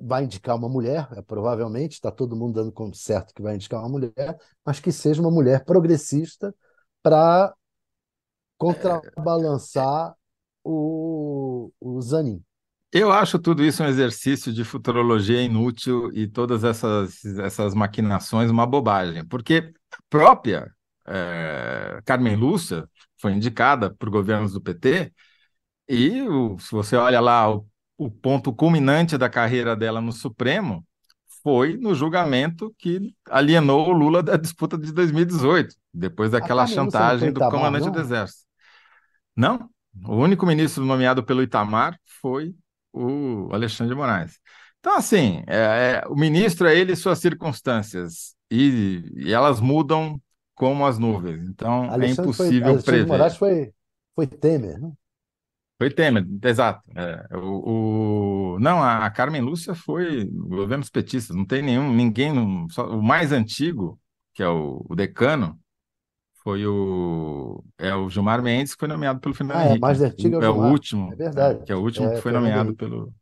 [0.00, 3.80] vai indicar uma mulher, é, provavelmente, está todo mundo dando como certo que vai indicar
[3.80, 6.54] uma mulher, mas que seja uma mulher progressista
[7.06, 7.54] para
[8.58, 10.16] contrabalançar
[10.64, 12.42] o, o Zanin.
[12.90, 18.66] Eu acho tudo isso um exercício de futurologia inútil e todas essas, essas maquinações uma
[18.66, 20.68] bobagem, porque a própria
[21.06, 22.88] é, Carmen Lúcia
[23.20, 25.12] foi indicada por governos do PT
[25.88, 30.84] e o, se você olha lá o, o ponto culminante da carreira dela no Supremo
[31.40, 37.40] foi no julgamento que alienou o Lula da disputa de 2018, depois daquela chantagem do
[37.40, 38.44] comandante do Exército.
[39.34, 39.68] Não,
[40.04, 42.54] o único ministro nomeado pelo Itamar foi
[42.92, 44.38] o Alexandre de Moraes.
[44.78, 50.20] Então, assim, é, é, o ministro é ele e suas circunstâncias, e, e elas mudam
[50.54, 51.48] como as nuvens.
[51.48, 53.04] Então, é Alexandre é impossível foi, Alexandre prever.
[53.04, 53.72] De Moraes foi,
[54.14, 54.96] foi Temer, não?
[55.78, 56.82] Foi Temer, exato.
[56.94, 62.88] É, o, o, não, a Carmen Lúcia foi governos petistas, não tem nenhum, ninguém, só,
[62.88, 64.00] o mais antigo,
[64.32, 65.58] que é o, o decano,
[66.46, 70.00] foi o é o Gilmar Mendes que foi nomeado pelo Fernando Ah, é, Henrique, mais
[70.00, 70.02] né?
[70.02, 70.56] antigo é o É o Gilmar.
[70.56, 71.60] último, É verdade.
[71.62, 72.76] é, que é o último que É, foi Fernando nomeado Henrique.
[72.76, 73.12] pelo.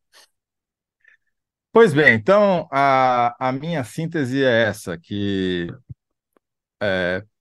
[1.73, 5.67] Pois bem, então a, a minha síntese é essa, que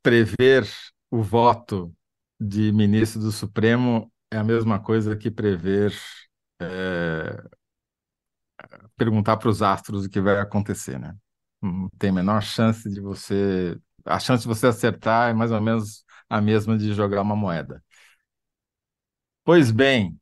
[0.01, 0.67] prever
[1.11, 1.93] o voto
[2.39, 5.93] de ministro do Supremo é a mesma coisa que prever
[6.61, 7.43] é,
[8.97, 11.15] perguntar para os astros o que vai acontecer, né?
[11.61, 13.77] Não tem a menor chance de você.
[14.05, 17.81] A chance de você acertar é mais ou menos a mesma de jogar uma moeda.
[19.43, 20.17] Pois bem,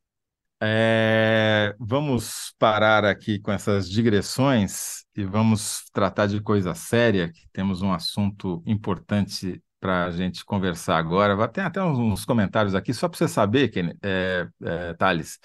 [0.61, 7.81] é, vamos parar aqui com essas digressões e vamos tratar de coisa séria, que temos
[7.81, 11.47] um assunto importante para a gente conversar agora.
[11.49, 13.71] Ter até uns, comentários aqui, só para você saber,
[14.03, 15.39] é, é, Thales.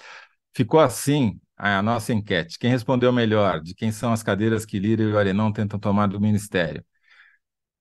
[0.53, 2.59] Ficou assim a nossa enquete.
[2.59, 3.61] Quem respondeu melhor?
[3.61, 6.83] De quem são as cadeiras que Lira e o Arenão tentam tomar do Ministério?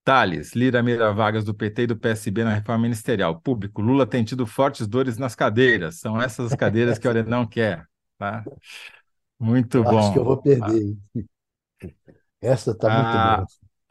[0.06, 3.40] Thales, Lira mira vagas do PT e do PSB na reforma ministerial.
[3.40, 5.96] Público, Lula tem tido fortes dores nas cadeiras.
[6.00, 7.86] São essas as cadeiras que o Arenão quer.
[8.18, 8.48] Tá?
[9.40, 10.24] Muito Eu acho que eu bom.
[10.24, 10.82] vou perder.
[10.82, 11.02] hein?
[12.40, 13.46] Essa tá muito Ah, boa.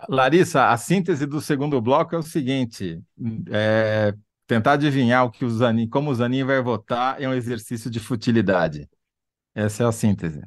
[0.10, 3.02] Larissa, a síntese do segundo bloco é o seguinte:
[3.52, 4.14] é,
[4.48, 8.00] tentar adivinhar o que o Zanin, como o Zanin vai votar é um exercício de
[8.00, 8.90] futilidade.
[9.56, 10.42] Essa é a síntese.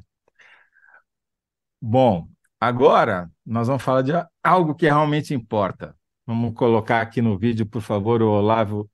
[1.81, 2.29] Bom,
[2.59, 4.11] agora nós vamos falar de
[4.43, 5.95] algo que realmente importa.
[6.25, 8.87] Vamos colocar aqui no vídeo, por favor, o Olavo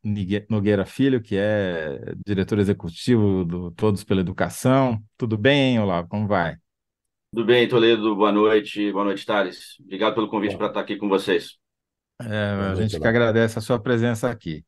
[0.49, 5.03] Nogueira Filho, que é diretor executivo do Todos pela Educação.
[5.17, 6.07] Tudo bem, Olavo?
[6.07, 6.55] Como vai?
[7.33, 8.15] Tudo bem, Toledo?
[8.15, 8.89] Boa noite.
[8.93, 9.75] Boa noite, Thales.
[9.81, 11.57] Obrigado pelo convite para estar aqui com vocês.
[12.21, 14.63] É, a noite, gente que agradece a sua presença aqui.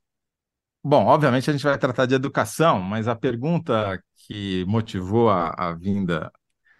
[0.83, 5.73] Bom, obviamente a gente vai tratar de educação, mas a pergunta que motivou a, a
[5.73, 6.29] vinda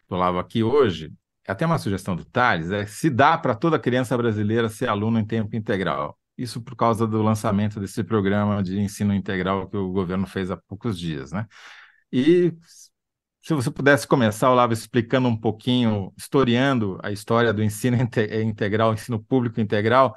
[0.10, 1.14] do Olavo aqui hoje,
[1.48, 5.26] até uma sugestão do Thales, é se dá para toda criança brasileira ser aluno em
[5.26, 6.18] tempo integral.
[6.38, 10.58] Isso por causa do lançamento desse programa de ensino integral que o governo fez há
[10.58, 11.48] poucos dias, né?
[12.12, 12.54] E
[13.42, 18.94] se você pudesse começar, Olavo, explicando um pouquinho, historiando a história do ensino inte- integral,
[18.94, 20.16] ensino público integral,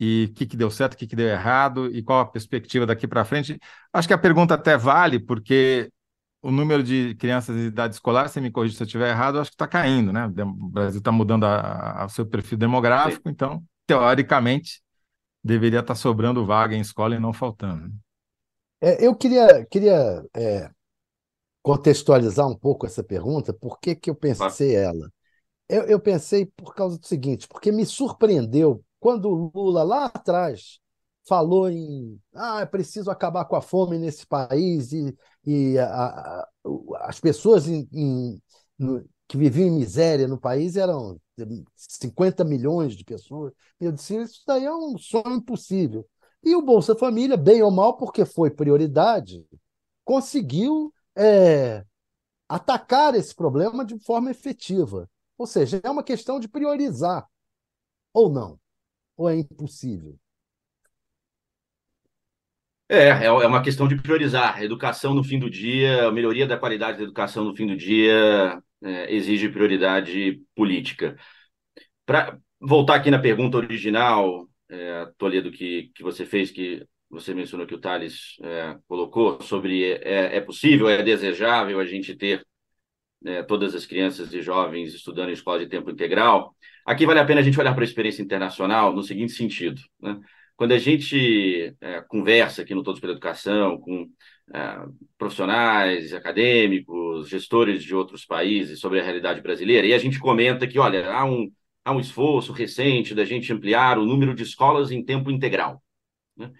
[0.00, 2.86] e o que, que deu certo, o que, que deu errado, e qual a perspectiva
[2.86, 3.58] daqui para frente.
[3.92, 5.92] Acho que a pergunta até vale, porque
[6.42, 9.50] o número de crianças em idade escolar, você me corrija se eu estiver errado, acho
[9.50, 10.26] que está caindo, né?
[10.26, 12.58] O Brasil está mudando o seu perfil
[13.02, 13.18] Sim.
[13.18, 14.82] demográfico, então, teoricamente,
[15.44, 17.92] deveria estar sobrando vaga em escola e não faltando.
[18.80, 20.70] É, eu queria, queria é,
[21.62, 23.52] contextualizar um pouco essa pergunta.
[23.54, 24.56] Por que que eu Claro.
[24.56, 25.12] pensei ela?
[25.68, 30.80] Eu, eu pensei por causa do seguinte, porque me surpreendeu quando o Lula lá atrás
[31.26, 36.48] falou em ah, é preciso acabar com a fome nesse país e, e a- a-
[37.02, 38.42] as pessoas em- em-
[38.78, 41.18] no- que viviam em miséria no país eram
[41.76, 43.52] 50 milhões de pessoas.
[43.80, 46.06] Eu disse, isso daí é um sonho impossível.
[46.44, 49.46] E o Bolsa Família, bem ou mal, porque foi prioridade,
[50.04, 51.84] conseguiu é,
[52.48, 55.08] atacar esse problema de forma efetiva.
[55.38, 57.26] Ou seja, é uma questão de priorizar,
[58.12, 58.58] ou não,
[59.16, 60.18] ou é impossível.
[62.92, 64.62] É, é é uma questão de priorizar.
[64.62, 68.62] Educação no fim do dia, a melhoria da qualidade da educação no fim do dia
[68.82, 71.16] é, exige prioridade política.
[72.04, 77.66] Para voltar aqui na pergunta original, é, Toledo, que, que você fez, que você mencionou
[77.66, 82.46] que o Thales é, colocou, sobre é, é possível, é desejável a gente ter
[83.22, 86.54] né, todas as crianças e jovens estudando em escola de tempo integral.
[86.84, 90.20] Aqui vale a pena a gente olhar para a experiência internacional no seguinte sentido, né?
[90.56, 94.08] Quando a gente é, conversa aqui no Todos pela Educação com
[94.54, 94.86] é,
[95.18, 100.78] profissionais, acadêmicos, gestores de outros países sobre a realidade brasileira, e a gente comenta que,
[100.78, 101.50] olha, há um,
[101.84, 105.82] há um esforço recente da gente ampliar o número de escolas em tempo integral.
[106.36, 106.52] Né?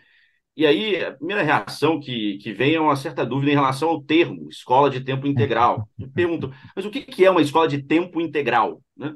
[0.57, 4.03] E aí, a primeira reação que, que vem é uma certa dúvida em relação ao
[4.03, 5.89] termo escola de tempo integral.
[5.99, 8.83] Eu pergunto, mas o que, que é uma escola de tempo integral?
[8.97, 9.15] Né?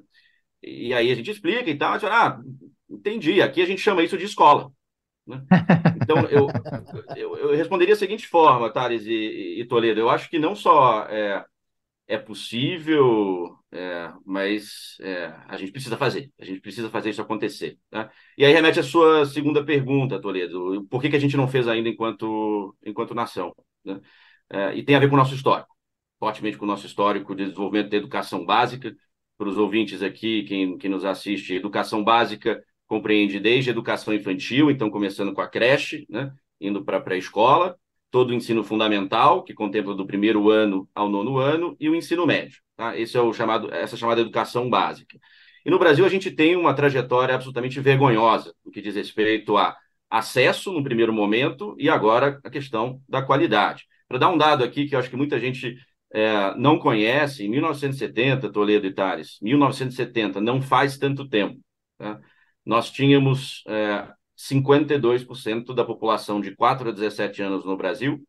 [0.63, 2.43] E aí a gente explica e tal, a gente fala, ah,
[2.89, 4.71] entendi, aqui a gente chama isso de escola.
[5.27, 5.43] Né?
[6.03, 6.47] Então, eu,
[7.17, 11.05] eu, eu, responderia da seguinte forma, Thales e, e, Toledo, eu acho que não só
[11.07, 11.45] é,
[12.07, 17.79] é possível, é, mas é, a gente precisa fazer, a gente precisa fazer isso acontecer.
[17.91, 18.11] Tá?
[18.39, 21.67] E aí remete à sua segunda pergunta, Toledo, por que, que a gente não fez
[21.67, 23.55] ainda enquanto, enquanto nação?
[23.85, 24.01] Né?
[24.51, 25.75] É, e tem a ver com o nosso histórico,
[26.19, 28.95] fortemente com o nosso histórico de desenvolvimento da educação básica,
[29.37, 34.91] para os ouvintes aqui, quem, quem nos assiste, educação básica compreende desde educação infantil, então
[34.91, 37.77] começando com a creche, né, indo para a pré-escola,
[38.11, 42.27] todo o ensino fundamental, que contempla do primeiro ano ao nono ano, e o ensino
[42.27, 42.61] médio.
[42.77, 42.97] Tá?
[42.97, 45.19] Esse é o chamado, essa chamada educação básica.
[45.65, 49.77] E no Brasil a gente tem uma trajetória absolutamente vergonhosa no que diz respeito a
[50.09, 53.85] acesso no primeiro momento e agora a questão da qualidade.
[54.09, 55.77] Para dar um dado aqui que eu acho que muita gente
[56.13, 61.59] é, não conhece, em 1970, Toledo e Tales, 1970, não faz tanto tempo,
[61.99, 62.21] tá?
[62.67, 68.23] Nós tínhamos é, 52% da população de 4 a 17 anos no Brasil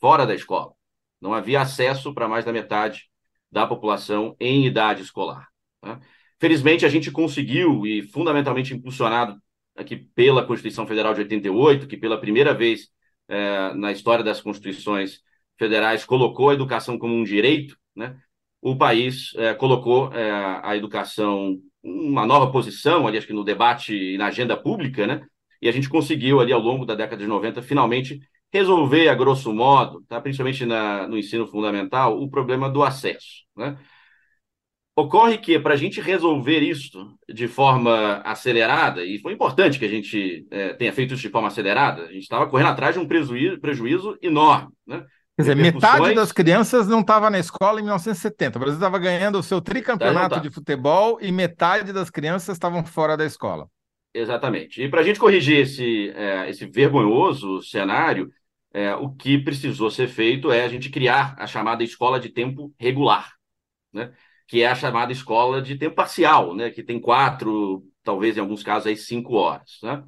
[0.00, 0.72] fora da escola.
[1.20, 3.08] Não havia acesso para mais da metade
[3.50, 5.48] da população em idade escolar.
[5.80, 5.98] Tá?
[6.38, 9.40] Felizmente, a gente conseguiu, e fundamentalmente impulsionado
[9.74, 12.90] aqui pela Constituição Federal de 88, que pela primeira vez
[13.26, 15.20] é, na história das constituições
[15.58, 18.16] federais colocou a educação como um direito, né?
[18.60, 20.30] o país é, colocou é,
[20.62, 25.22] a educação uma nova posição ali, acho que no debate e na agenda pública, né?
[25.60, 28.20] E a gente conseguiu ali ao longo da década de 90 finalmente
[28.52, 30.20] resolver a grosso modo, tá?
[30.20, 33.78] principalmente na, no ensino fundamental, o problema do acesso, né?
[34.96, 39.88] Ocorre que, para a gente resolver isso de forma acelerada, e foi importante que a
[39.88, 43.06] gente é, tenha feito isso de forma acelerada, a gente estava correndo atrás de um
[43.06, 44.72] prejuízo, prejuízo enorme.
[44.84, 45.06] Né?
[45.38, 48.58] Quer dizer, metade das crianças não estava na escola em 1970.
[48.58, 53.16] O Brasil estava ganhando o seu tricampeonato de futebol e metade das crianças estavam fora
[53.16, 53.68] da escola.
[54.12, 54.82] Exatamente.
[54.82, 58.28] E para a gente corrigir esse, é, esse vergonhoso cenário,
[58.74, 62.74] é, o que precisou ser feito é a gente criar a chamada escola de tempo
[62.76, 63.32] regular.
[63.92, 64.12] Né?
[64.48, 68.62] que é a chamada escola de tempo parcial, né, que tem quatro, talvez em alguns
[68.62, 69.78] casos, aí cinco horas.
[69.82, 70.02] Né?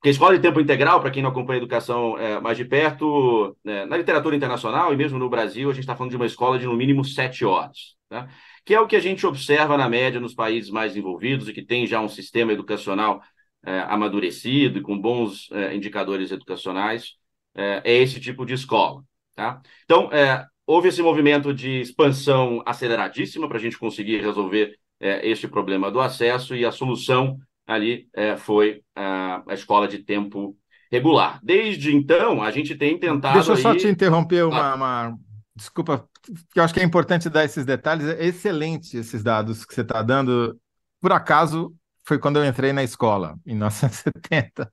[0.00, 2.64] Porque a escola de tempo integral, para quem não acompanha a educação é, mais de
[2.64, 6.24] perto, né, na literatura internacional e mesmo no Brasil, a gente está falando de uma
[6.24, 8.26] escola de no mínimo sete horas, né?
[8.64, 11.62] que é o que a gente observa na média nos países mais envolvidos e que
[11.62, 13.20] tem já um sistema educacional
[13.62, 17.16] é, amadurecido e com bons é, indicadores educacionais,
[17.54, 19.02] é, é, esse tipo de escola.
[19.34, 19.60] Tá?
[19.84, 25.46] Então, é, houve esse movimento de expansão aceleradíssima para a gente conseguir resolver é, este
[25.46, 27.38] problema do acesso e a solução
[27.70, 30.56] ali é, foi a, a, escola de tempo
[30.90, 31.40] regular.
[31.42, 33.34] Desde então, a gente tem tentado.
[33.34, 33.62] Deixa eu aí...
[33.62, 35.18] só te interromper uma, uma...
[35.54, 36.08] Desculpa,
[36.52, 38.06] que eu acho que é importante dar esses detalhes.
[38.06, 40.58] É excelente esses dados que você está dando.
[41.00, 44.70] Por acaso, foi quando eu entrei na escola, em 1970.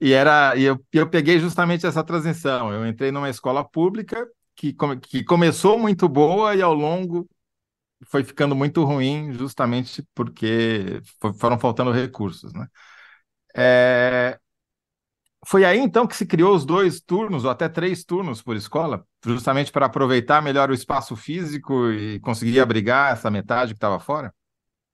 [0.00, 2.72] E era, e eu, eu peguei justamente essa transição.
[2.72, 4.26] Eu entrei numa escola pública
[4.56, 7.28] que, que começou muito boa e ao longo
[8.06, 11.00] foi ficando muito ruim, justamente porque
[11.38, 12.66] foram faltando recursos, né?
[13.56, 14.38] É...
[15.46, 19.04] Foi aí então que se criou os dois turnos, ou até três turnos por escola,
[19.24, 24.34] justamente para aproveitar melhor o espaço físico e conseguir abrigar essa metade que estava fora?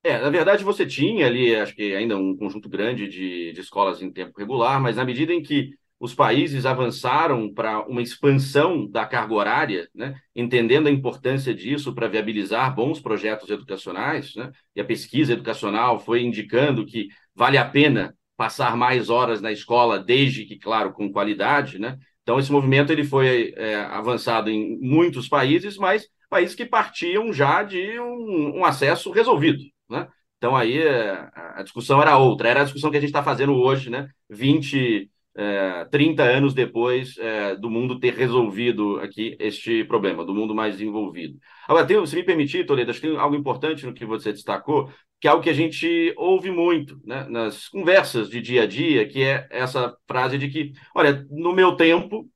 [0.03, 4.03] É, na verdade você tinha ali, acho que ainda um conjunto grande de, de escolas
[4.03, 9.07] em tempo regular, mas na medida em que os países avançaram para uma expansão da
[9.07, 10.15] carga horária, né?
[10.35, 14.51] entendendo a importância disso para viabilizar bons projetos educacionais, né?
[14.75, 19.99] e a pesquisa educacional foi indicando que vale a pena passar mais horas na escola,
[19.99, 21.79] desde que, claro, com qualidade.
[21.79, 21.97] Né?
[22.23, 27.63] Então, esse movimento ele foi é, avançado em muitos países, mas países que partiam já
[27.63, 29.63] de um, um acesso resolvido.
[29.89, 30.09] Né?
[30.37, 33.55] Então, aí é, a discussão era outra, era a discussão que a gente está fazendo
[33.55, 34.09] hoje, né?
[34.29, 40.55] 20 é, 30 anos depois é, do mundo ter resolvido aqui este problema, do mundo
[40.55, 41.39] mais desenvolvido.
[41.68, 44.91] Agora, tem, se me permitir, Toledo, acho que tem algo importante no que você destacou,
[45.20, 49.09] que é algo que a gente ouve muito né, nas conversas de dia a dia,
[49.09, 52.28] que é essa frase de que, olha, no meu tempo,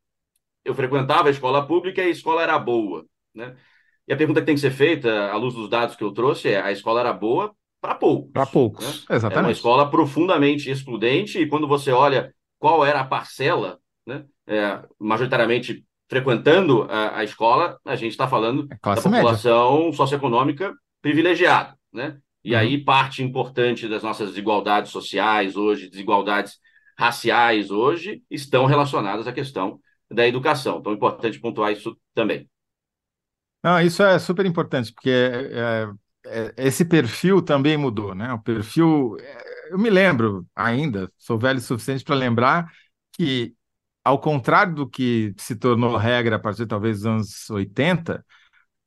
[0.64, 3.04] eu frequentava a escola pública e a escola era boa.
[3.34, 3.54] Né?
[4.06, 6.48] E a pergunta que tem que ser feita, à luz dos dados que eu trouxe,
[6.48, 8.32] é: a escola era boa para poucos.
[8.32, 9.16] Para poucos, né?
[9.16, 9.38] exatamente.
[9.38, 14.82] É uma escola profundamente excludente, e quando você olha qual era a parcela, né, é,
[14.98, 19.96] majoritariamente frequentando a, a, escola, a gente está falando é da população média.
[19.96, 21.76] socioeconômica privilegiada.
[21.92, 22.18] Né?
[22.42, 22.60] E uhum.
[22.60, 26.58] aí parte importante das nossas desigualdades sociais hoje, desigualdades
[26.98, 29.78] raciais hoje, estão relacionadas à questão
[30.10, 30.78] da educação.
[30.78, 32.48] Então é importante pontuar isso também.
[33.62, 35.88] Não, isso é super importante, porque é,
[36.26, 38.32] é, esse perfil também mudou, né?
[38.32, 42.70] O perfil é, eu me lembro ainda, sou velho o suficiente para lembrar
[43.12, 43.54] que,
[44.04, 48.24] ao contrário do que se tornou regra a partir talvez dos anos 80,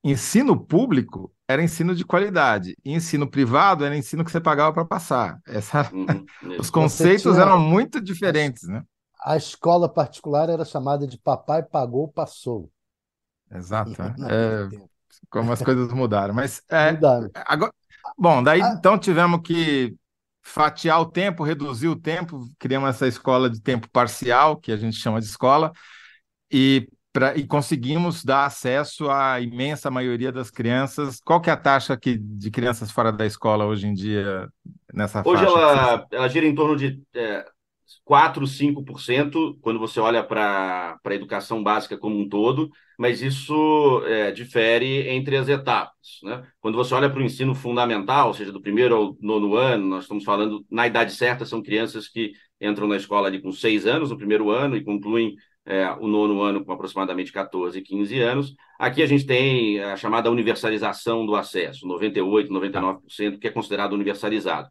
[0.03, 4.85] ensino público era ensino de qualidade, e ensino privado era ensino que você pagava para
[4.85, 5.39] passar.
[5.45, 5.89] Essa...
[5.93, 6.57] Uhum.
[6.59, 7.41] Os conceitos tinha...
[7.43, 8.83] eram muito diferentes, né?
[9.23, 12.71] A escola particular era chamada de papai pagou, passou.
[13.51, 14.01] Exato.
[14.01, 14.69] é,
[15.29, 16.33] como as coisas mudaram.
[16.33, 17.29] Mas é, mudaram.
[17.35, 17.73] Agora,
[18.17, 18.75] bom, daí ah.
[18.77, 19.95] então tivemos que
[20.41, 24.97] fatiar o tempo, reduzir o tempo, criamos essa escola de tempo parcial, que a gente
[24.97, 25.71] chama de escola,
[26.51, 31.19] e, pra, e conseguimos dar acesso à imensa maioria das crianças.
[31.23, 34.47] Qual que é a taxa que, de crianças fora da escola hoje em dia
[34.93, 35.51] nessa hoje faixa?
[35.51, 37.45] Hoje ela, ela gira em torno de é,
[38.03, 44.31] 4, 5%, quando você olha para a educação básica como um todo, mas isso é,
[44.31, 46.19] difere entre as etapas.
[46.23, 46.45] Né?
[46.59, 50.03] Quando você olha para o ensino fundamental, ou seja, do primeiro ao nono ano, nós
[50.03, 54.11] estamos falando, na idade certa, são crianças que entram na escola ali com seis anos,
[54.11, 55.35] no primeiro ano, e concluem
[55.65, 58.55] é, o nono ano com aproximadamente 14, 15 anos.
[58.79, 64.69] Aqui a gente tem a chamada universalização do acesso, 98, 99%, que é considerado universalizado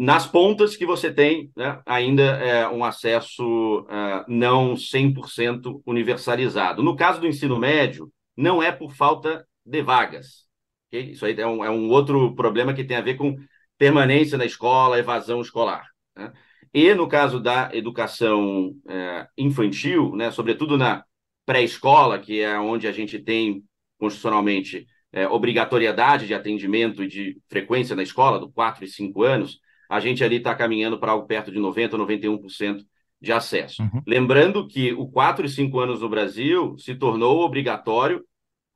[0.00, 6.82] nas pontas que você tem né, ainda é, um acesso uh, não 100% universalizado.
[6.82, 10.46] No caso do ensino médio, não é por falta de vagas.
[10.88, 11.10] Okay?
[11.10, 13.36] Isso aí é um, é um, outro problema que tem a ver com
[13.76, 15.86] permanência na escola, evasão escolar.
[16.16, 16.32] Né?
[16.72, 21.04] E no caso da educação uh, infantil, né, sobretudo na
[21.44, 23.62] pré-escola, que é onde a gente tem
[23.98, 29.60] constitucionalmente é, obrigatoriedade de atendimento e de frequência na escola, do 4 e 5 anos,
[29.90, 32.84] a gente ali está caminhando para algo perto de 90%, 91%
[33.20, 33.82] de acesso.
[33.82, 34.00] Uhum.
[34.06, 38.24] Lembrando que o 4 e 5 anos no Brasil se tornou obrigatório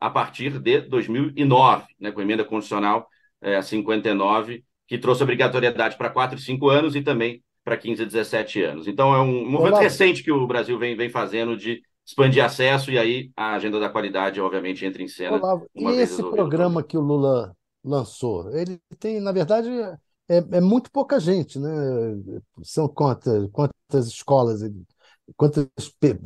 [0.01, 3.07] a partir de 2009, né, com a emenda constitucional
[3.41, 8.07] é, 59, que trouxe obrigatoriedade para 4 e 5 anos e também para 15 e
[8.07, 8.89] 17 anos.
[8.89, 9.83] Então, é um movimento Olá.
[9.83, 13.89] recente que o Brasil vem, vem fazendo de expandir acesso e aí a agenda da
[13.89, 15.37] qualidade, obviamente, entra em cena.
[15.37, 19.71] Olavo, e esse programa que o Lula lançou, ele tem, na verdade,
[20.29, 21.69] é, é muito pouca gente, né?
[22.63, 24.61] São quantas, quantas escolas,
[25.37, 25.67] quantas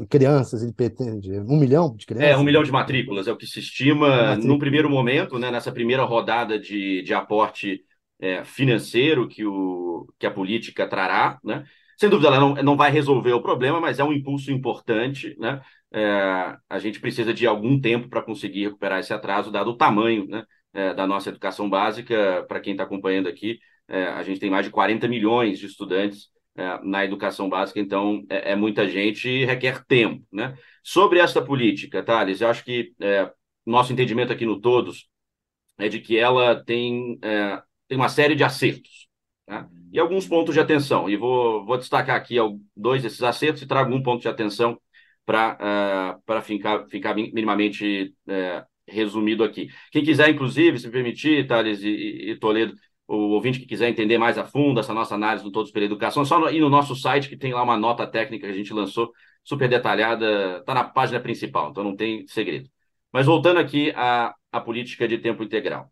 [0.08, 1.38] crianças ele pretende?
[1.40, 2.30] Um milhão de crianças?
[2.30, 5.72] É, um milhão de matrículas, é o que se estima no primeiro momento, né, nessa
[5.72, 7.84] primeira rodada de, de aporte
[8.20, 11.64] é, financeiro que, o, que a política trará, né?
[11.98, 15.60] Sem dúvida, ela não, não vai resolver o problema, mas é um impulso importante, né?
[15.92, 20.26] É, a gente precisa de algum tempo para conseguir recuperar esse atraso, dado o tamanho
[20.28, 23.58] né, é, da nossa educação básica, para quem está acompanhando aqui,
[23.88, 28.24] é, a gente tem mais de 40 milhões de estudantes é, na educação básica, então
[28.28, 30.24] é, é, muita gente e requer tempo.
[30.32, 30.56] Né?
[30.82, 33.30] Sobre essa política, Thales, eu acho que é,
[33.64, 35.08] nosso entendimento aqui no Todos
[35.78, 39.08] é de que ela tem, é, tem uma série de acertos
[39.46, 39.68] tá?
[39.92, 41.08] e alguns pontos de atenção.
[41.08, 42.36] E vou, vou destacar aqui
[42.76, 44.78] dois desses acertos e trago um ponto de atenção
[45.24, 49.68] para uh, ficar, ficar minimamente uh, resumido aqui.
[49.92, 52.74] Quem quiser, inclusive, se permitir, Thales e, e Toledo,
[53.08, 56.22] o ouvinte que quiser entender mais a fundo essa nossa análise do Todos pela Educação,
[56.22, 58.72] é só ir no nosso site que tem lá uma nota técnica que a gente
[58.72, 62.68] lançou, super detalhada, está na página principal, então não tem segredo.
[63.10, 65.90] Mas voltando aqui à, à política de tempo integral.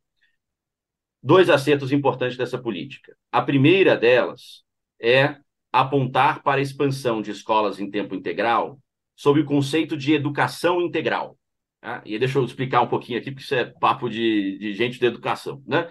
[1.23, 3.17] Dois acertos importantes dessa política.
[3.33, 4.63] A primeira delas
[5.01, 5.37] é
[5.73, 8.79] apontar para a expansão de escolas em tempo integral
[9.17, 11.39] sob o conceito de educação integral.
[11.81, 12.03] Tá?
[12.05, 15.07] E deixa eu explicar um pouquinho aqui, porque isso é papo de, de gente de
[15.07, 15.63] educação.
[15.67, 15.89] Né?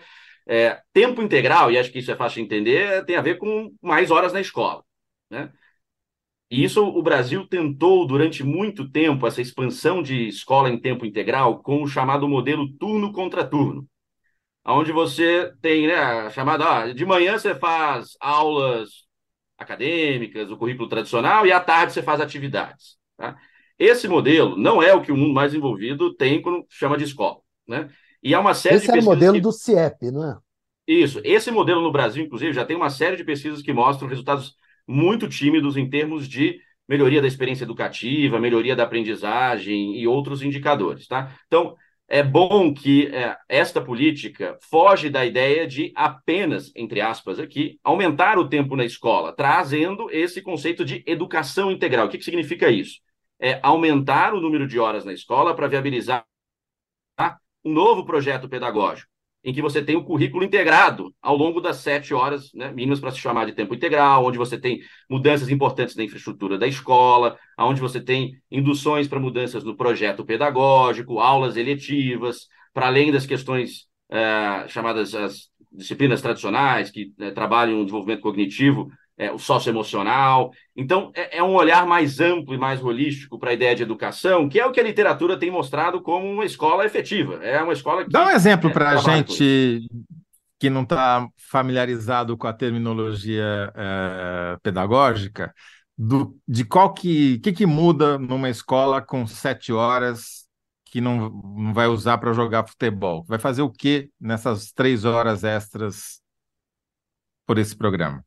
[0.48, 3.74] É, tempo integral, e acho que isso é fácil de entender, tem a ver com
[3.82, 4.84] mais horas na escola.
[5.30, 5.52] Né?
[6.50, 11.62] E isso o Brasil tentou durante muito tempo, essa expansão de escola em tempo integral,
[11.62, 13.88] com o chamado modelo turno contra turno.
[14.66, 19.06] Onde você tem né, a chamada, de manhã você faz aulas
[19.58, 22.98] acadêmicas, o currículo tradicional, e à tarde você faz atividades.
[23.18, 23.38] Tá?
[23.78, 27.40] Esse modelo não é o que o mundo mais envolvido tem quando chama de escola.
[27.68, 27.90] Né?
[28.26, 29.42] E há uma série Esse de é o modelo que...
[29.42, 30.38] do CIEP, não é?
[30.88, 31.22] Isso.
[31.24, 34.56] Esse modelo no Brasil, inclusive, já tem uma série de pesquisas que mostram resultados
[34.88, 36.60] muito tímidos em termos de
[36.90, 41.36] melhoria da experiência educativa, melhoria da aprendizagem e outros indicadores, tá?
[41.46, 41.76] Então,
[42.08, 48.40] é bom que é, esta política foge da ideia de apenas, entre aspas aqui, aumentar
[48.40, 52.08] o tempo na escola, trazendo esse conceito de educação integral.
[52.08, 53.02] O que, que significa isso?
[53.40, 56.26] É aumentar o número de horas na escola para viabilizar
[57.66, 59.10] um novo projeto pedagógico,
[59.44, 63.12] em que você tem o currículo integrado ao longo das sete horas né, mínimas para
[63.12, 67.82] se chamar de tempo integral, onde você tem mudanças importantes na infraestrutura da escola, onde
[67.82, 74.68] você tem induções para mudanças no projeto pedagógico, aulas eletivas, para além das questões é,
[74.68, 80.52] chamadas as disciplinas tradicionais, que né, trabalham o desenvolvimento cognitivo, é, o socioemocional.
[80.76, 84.50] Então, é, é, um olhar mais amplo e mais holístico para a ideia de educação,
[84.50, 87.36] que é o que a literatura tem mostrado como uma escola efetiva.
[87.44, 88.12] É uma escola que.
[88.12, 89.88] Dá um exemplo é, para a gente
[90.60, 95.54] que não está familiarizado com a terminologia é, pedagógica,
[95.98, 100.46] do, de qual que, que, que muda numa escola com sete horas
[100.86, 103.24] que não, não vai usar para jogar futebol?
[103.28, 106.22] Vai fazer o que nessas três horas extras
[107.46, 108.24] por esse programa?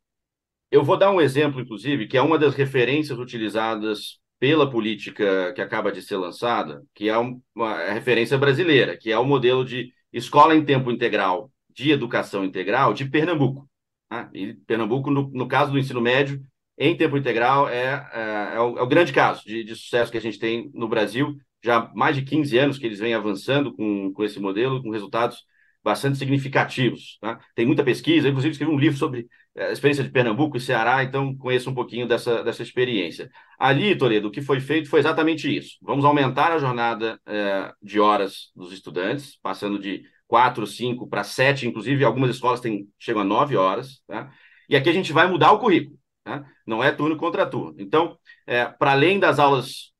[0.70, 5.60] Eu vou dar um exemplo, inclusive, que é uma das referências utilizadas pela política que
[5.60, 7.16] acaba de ser lançada, que é
[7.54, 12.92] uma referência brasileira, que é o modelo de escola em tempo integral de educação integral
[12.92, 13.68] de Pernambuco.
[14.10, 14.28] Né?
[14.34, 16.40] E Pernambuco, no, no caso do ensino médio,
[16.76, 20.18] em tempo integral é, é, é, o, é o, grande caso de, de, sucesso que
[20.18, 21.36] a gente tem no Brasil.
[21.62, 24.90] Já há mais de 15 anos que eles vêm avançando com, com esse modelo, com
[24.90, 25.38] resultados
[25.82, 27.18] bastante significativos.
[27.20, 27.40] Tá?
[27.54, 29.26] Tem muita pesquisa, inclusive escrevi um livro sobre
[29.58, 33.30] a experiência de Pernambuco e Ceará, então conheço um pouquinho dessa, dessa experiência.
[33.58, 35.76] Ali, Toledo, o que foi feito foi exatamente isso.
[35.82, 41.66] Vamos aumentar a jornada é, de horas dos estudantes, passando de quatro, cinco para sete,
[41.66, 44.02] inclusive algumas escolas têm, chegam a nove horas.
[44.06, 44.30] Tá?
[44.68, 45.98] E aqui a gente vai mudar o currículo.
[46.24, 46.44] Né?
[46.66, 47.74] Não é turno contra turno.
[47.78, 49.92] Então, é, para além das aulas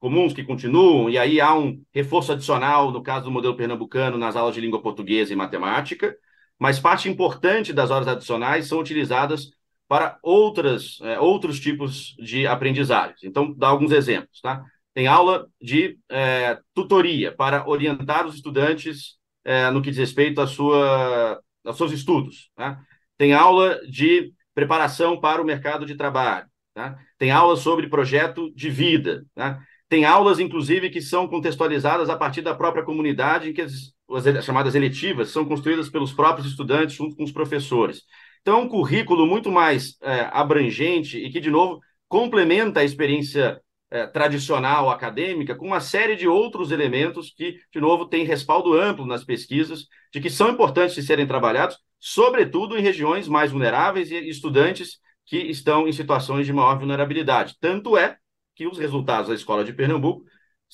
[0.00, 4.36] comuns que continuam, e aí há um reforço adicional, no caso do modelo pernambucano, nas
[4.36, 6.14] aulas de língua portuguesa e matemática,
[6.58, 9.50] mas parte importante das horas adicionais são utilizadas
[9.88, 13.22] para outras, é, outros tipos de aprendizagens.
[13.22, 14.40] Então, dá alguns exemplos.
[14.40, 14.64] Tá?
[14.94, 20.46] Tem aula de é, tutoria para orientar os estudantes é, no que diz respeito à
[20.46, 22.50] sua, aos seus estudos.
[22.56, 22.80] Tá?
[23.18, 26.46] Tem aula de preparação para o mercado de trabalho.
[26.72, 26.96] Tá?
[27.18, 29.24] Tem aulas sobre projeto de vida.
[29.34, 29.60] Tá?
[29.88, 33.64] Tem aulas, inclusive, que são contextualizadas a partir da própria comunidade, em que
[34.10, 38.02] as chamadas eletivas são construídas pelos próprios estudantes junto com os professores.
[38.42, 43.60] Então, é um currículo muito mais é, abrangente e que, de novo, complementa a experiência
[43.90, 49.06] é, tradicional acadêmica com uma série de outros elementos que, de novo, têm respaldo amplo
[49.06, 54.28] nas pesquisas de que são importantes de serem trabalhados, sobretudo em regiões mais vulneráveis e
[54.28, 57.56] estudantes que estão em situações de maior vulnerabilidade.
[57.60, 58.16] Tanto é
[58.54, 60.24] que os resultados da Escola de Pernambuco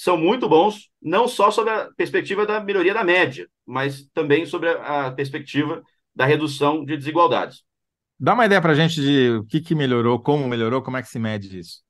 [0.00, 4.70] são muito bons, não só sobre a perspectiva da melhoria da média, mas também sobre
[4.70, 5.82] a perspectiva
[6.16, 7.62] da redução de desigualdades.
[8.18, 11.02] Dá uma ideia para a gente de o que, que melhorou, como melhorou, como é
[11.02, 11.82] que se mede isso?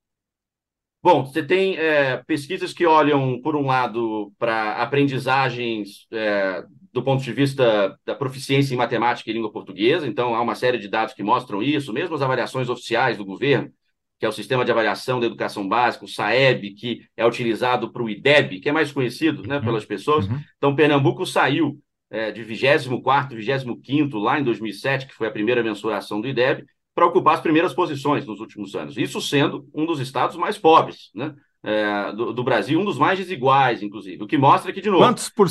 [1.00, 7.22] Bom, você tem é, pesquisas que olham, por um lado, para aprendizagens é, do ponto
[7.22, 11.14] de vista da proficiência em matemática e língua portuguesa, então há uma série de dados
[11.14, 13.72] que mostram isso, mesmo as avaliações oficiais do governo,
[14.20, 18.02] que é o Sistema de Avaliação da Educação Básica, o SAEB, que é utilizado para
[18.02, 20.28] o IDEB, que é mais conhecido né, pelas pessoas.
[20.28, 20.38] Uhum.
[20.58, 26.20] Então, Pernambuco saiu é, de 24º, 25º, lá em 2007, que foi a primeira mensuração
[26.20, 28.98] do IDEB, para ocupar as primeiras posições nos últimos anos.
[28.98, 33.18] Isso sendo um dos estados mais pobres né, é, do, do, Brasil, um dos mais
[33.18, 34.22] desiguais, inclusive.
[34.22, 35.02] O que mostra que, de novo...
[35.02, 35.48] Quantos por,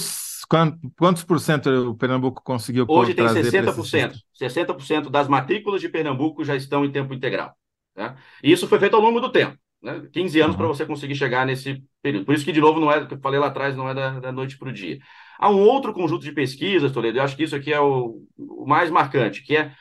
[0.95, 4.13] quantos por cento o Pernambuco conseguiu Hoje tem 60%.
[4.39, 7.55] 60% das matrículas de Pernambuco já estão em tempo integral.
[7.99, 8.15] Né?
[8.41, 9.57] E isso foi feito ao longo do tempo.
[9.81, 10.07] Né?
[10.11, 10.57] 15 anos uhum.
[10.57, 12.25] para você conseguir chegar nesse período.
[12.25, 14.19] Por isso que, de novo, não é, que eu falei lá atrás, não é da,
[14.19, 14.99] da noite para o dia.
[15.37, 18.65] Há um outro conjunto de pesquisas, Toledo, eu acho que isso aqui é o, o
[18.65, 19.73] mais marcante, que é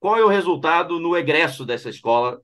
[0.00, 2.40] qual é o resultado no egresso dessa escola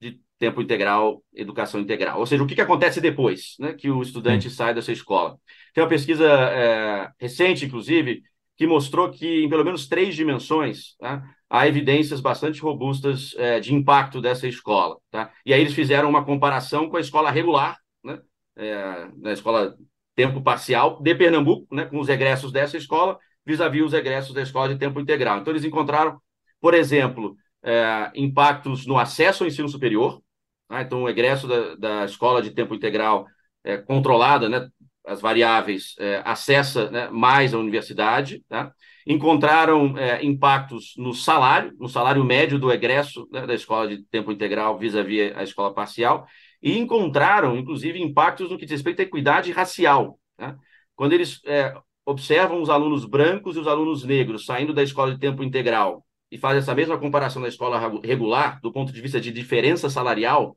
[0.00, 2.20] de tempo integral, educação integral?
[2.20, 5.36] Ou seja, o que, que acontece depois né, que o estudante sai dessa escola?
[5.74, 8.22] Tem uma pesquisa é, recente, inclusive,
[8.58, 13.72] que mostrou que em pelo menos três dimensões tá, há evidências bastante robustas é, de
[13.72, 14.98] impacto dessa escola.
[15.12, 15.32] Tá?
[15.46, 18.18] E aí eles fizeram uma comparação com a escola regular, né,
[18.56, 19.76] é, na escola
[20.16, 24.42] tempo parcial de Pernambuco, né, com os egressos dessa escola, vis-à-vis -vis os egressos da
[24.42, 25.38] escola de tempo integral.
[25.38, 26.20] Então eles encontraram,
[26.60, 30.20] por exemplo, é, impactos no acesso ao ensino superior,
[30.66, 30.82] tá?
[30.82, 33.24] então o egresso da, da escola de tempo integral
[33.62, 34.68] é, controlada, né,
[35.08, 38.72] as variáveis, é, acessa né, mais a universidade, tá?
[39.06, 44.30] encontraram é, impactos no salário, no salário médio do egresso né, da escola de tempo
[44.30, 46.26] integral vis-à-vis -vis a escola parcial,
[46.62, 50.18] e encontraram, inclusive, impactos no que diz respeito à equidade racial.
[50.36, 50.56] Tá?
[50.94, 55.18] Quando eles é, observam os alunos brancos e os alunos negros saindo da escola de
[55.18, 59.32] tempo integral e fazem essa mesma comparação da escola regular, do ponto de vista de
[59.32, 60.56] diferença salarial,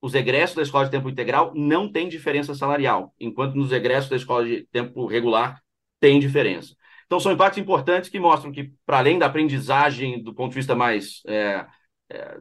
[0.00, 4.16] os egressos da escola de tempo integral não têm diferença salarial, enquanto nos egressos da
[4.16, 5.60] escola de tempo regular
[6.00, 6.76] tem diferença.
[7.06, 10.74] Então, são impactos importantes que mostram que, para além da aprendizagem do ponto de vista
[10.74, 11.66] mais é,
[12.10, 12.38] é,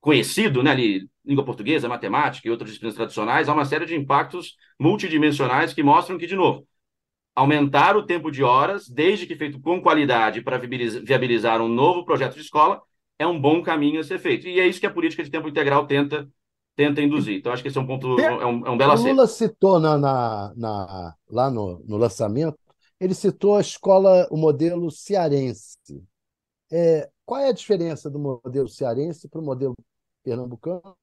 [0.00, 4.56] conhecido, né, ali, língua portuguesa, matemática e outras disciplinas tradicionais, há uma série de impactos
[4.80, 6.66] multidimensionais que mostram que, de novo,
[7.34, 12.34] aumentar o tempo de horas, desde que feito com qualidade para viabilizar um novo projeto
[12.34, 12.82] de escola,
[13.18, 14.48] é um bom caminho a ser feito.
[14.48, 16.28] E é isso que a política de tempo integral tenta
[16.76, 17.38] tenta induzir.
[17.38, 19.08] Então, acho que esse é um ponto, é um, é um belo acerto.
[19.08, 22.58] O Lula citou na, na, na, lá no, no lançamento,
[23.00, 25.76] ele citou a escola, o modelo cearense.
[26.70, 29.74] É, qual é a diferença do modelo cearense para o modelo
[30.24, 30.96] pernambucano?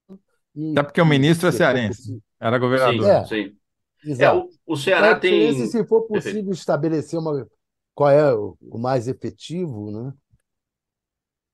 [0.54, 3.04] E, Até porque o ministro é cearense, era governador.
[3.04, 4.22] Sim, é, sim.
[4.22, 5.66] É, o, o Ceará tem.
[5.66, 6.52] Se for possível Perfeito.
[6.52, 7.46] estabelecer uma,
[7.94, 10.12] qual é o, o mais efetivo, né?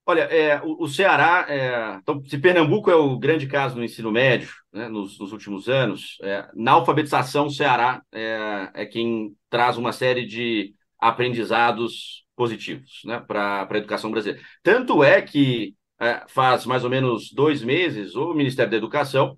[0.08, 4.12] Olha, é, o, o, Ceará, é, então, se Pernambuco é o grande caso no ensino
[4.12, 9.76] médio, né, nos, nos, últimos anos, é, na alfabetização, o Ceará é, é, quem traz
[9.76, 14.40] uma série de aprendizados positivos né, para a educação brasileira.
[14.62, 19.36] Tanto é que é, faz mais ou menos dois meses, o Ministério da Educação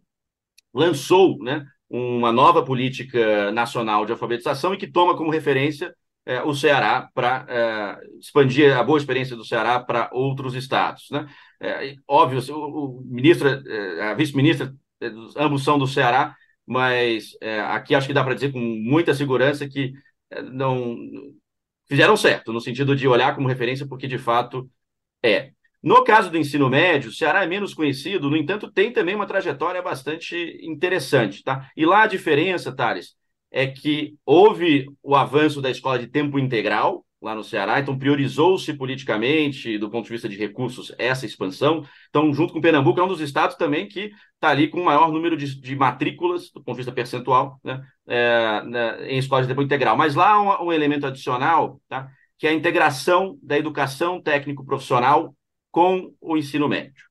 [0.75, 5.95] lançou né, uma nova política nacional de alfabetização e que toma como referência
[6.29, 11.09] é, o Ceará para é, expandir a boa experiência do Ceará para outros estados.
[11.11, 11.26] Né?
[11.59, 15.07] É, óbvio, o, o ministro, é, a vice-ministra, é,
[15.39, 19.66] ambos são do Ceará, mas é, aqui acho que dá para dizer com muita segurança
[19.66, 19.95] que
[20.53, 20.99] não
[21.89, 24.70] fizeram certo, no sentido de olhar como referência, porque de fato
[25.24, 25.53] é.
[25.83, 29.26] No caso do ensino médio, o Ceará é menos conhecido, no entanto, tem também uma
[29.26, 31.70] trajetória bastante interessante, tá?
[31.74, 33.16] E lá a diferença, Thales,
[33.51, 38.72] é que houve o avanço da escola de tempo integral lá no Ceará, então priorizou-se
[38.74, 41.84] politicamente, do ponto de vista de recursos, essa expansão.
[42.09, 45.11] Então, junto com Pernambuco, é um dos estados também que está ali com o maior
[45.11, 49.53] número de, de, matrículas, do ponto de vista percentual, né, é, né, em escolas de
[49.53, 49.96] tempo integral.
[49.96, 55.34] Mas lá há um, um elemento adicional, tá, que é a integração da educação técnico-profissional
[55.72, 57.08] com o ensino médio.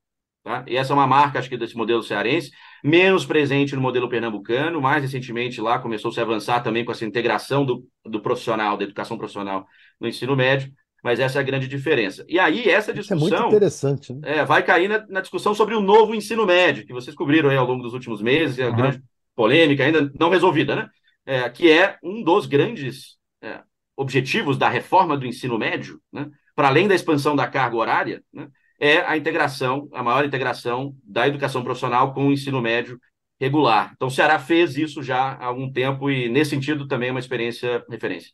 [0.48, 0.64] Tá?
[0.66, 4.80] E essa é uma marca, acho que, desse modelo cearense, menos presente no modelo pernambucano.
[4.80, 8.86] Mais recentemente, lá começou -se a avançar também com essa integração do, do profissional, da
[8.86, 9.68] educação profissional
[10.00, 10.72] no ensino médio.
[11.04, 12.26] Mas essa é a grande diferença.
[12.30, 13.28] E aí, essa discussão.
[13.28, 14.14] Isso é muito interessante.
[14.14, 14.38] Né?
[14.38, 17.58] É, vai cair na, na, discussão sobre o novo ensino médio, que vocês cobriram aí
[17.58, 18.76] ao longo dos últimos meses, é a uhum.
[18.78, 19.04] grande
[19.36, 20.90] polêmica, ainda não resolvida, né?
[21.26, 23.60] É, que é um dos grandes é,
[23.98, 26.30] objetivos da reforma do ensino médio, né?
[26.56, 28.48] para além da expansão da carga horária, né?
[28.80, 33.00] É a integração, a maior integração da educação profissional com o ensino médio
[33.40, 33.92] regular.
[33.96, 37.20] Então, o Ceará fez isso já há algum tempo e, nesse sentido, também é uma
[37.20, 38.32] experiência referência.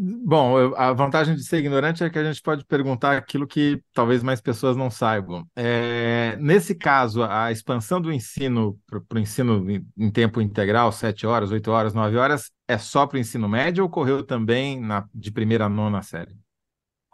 [0.00, 4.22] Bom, a vantagem de ser ignorante é que a gente pode perguntar aquilo que talvez
[4.22, 5.44] mais pessoas não saibam.
[5.56, 9.66] É, nesse caso, a expansão do ensino para o ensino
[9.96, 13.82] em tempo integral, sete horas, oito horas, nove horas, é só para o ensino médio
[13.82, 16.36] ou ocorreu também na, de primeira a nona série?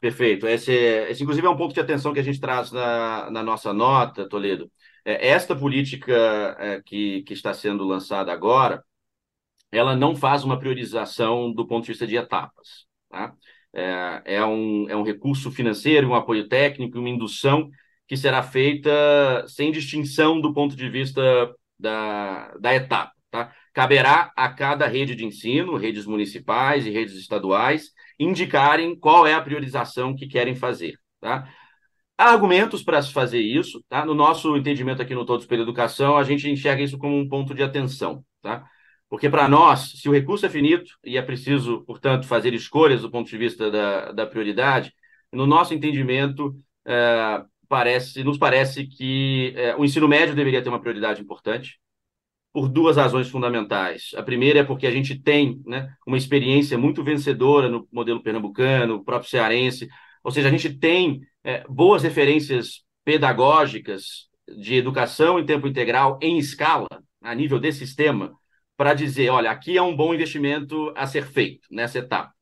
[0.05, 0.47] Perfeito.
[0.47, 0.71] Esse,
[1.09, 4.29] esse, inclusive, é um ponto de atenção que a gente traz na, na nossa nota,
[4.29, 4.71] Toledo.
[5.03, 6.13] É, esta política
[6.59, 8.85] é, que, que está sendo lançada agora,
[9.73, 12.85] ela não faz uma priorização do ponto de vista de etapas.
[13.09, 13.35] Tá?
[13.73, 17.71] É, é, um, é um recurso financeiro, um apoio técnico, uma indução
[18.07, 18.91] que será feita
[19.49, 21.23] sem distinção do ponto de vista
[21.79, 23.15] da, da etapa.
[23.31, 23.55] Tá?
[23.73, 29.41] Caberá a cada rede de ensino, redes municipais e redes estaduais, indicarem qual é a
[29.41, 30.99] priorização que querem fazer.
[31.21, 31.49] Tá?
[32.17, 33.85] Há argumentos para se fazer isso.
[33.89, 34.05] Tá?
[34.05, 37.55] No nosso entendimento aqui no Todos pela Educação, a gente enxerga isso como um ponto
[37.55, 38.25] de atenção.
[38.43, 38.65] Tá?
[39.09, 43.11] Porque, para nós, se o recurso é finito e é preciso, portanto, fazer escolhas do
[43.11, 44.93] ponto de vista da, da prioridade,
[45.33, 46.55] no nosso entendimento,
[46.87, 51.79] é, parece, nos parece que é, o ensino médio deveria ter uma prioridade importante
[52.55, 54.13] por duas razões fundamentais.
[54.15, 59.05] A primeira é porque a gente tem né, uma experiência muito vencedora no modelo pernambucano,
[59.05, 59.89] próprio cearense,
[60.23, 66.39] ou seja, a gente tem é, boas referências pedagógicas de educação em tempo integral em
[66.39, 66.87] escala,
[67.21, 68.33] a nível de sistema,
[68.77, 72.33] para dizer, olha, aqui é um bom investimento a ser feito nessa etapa.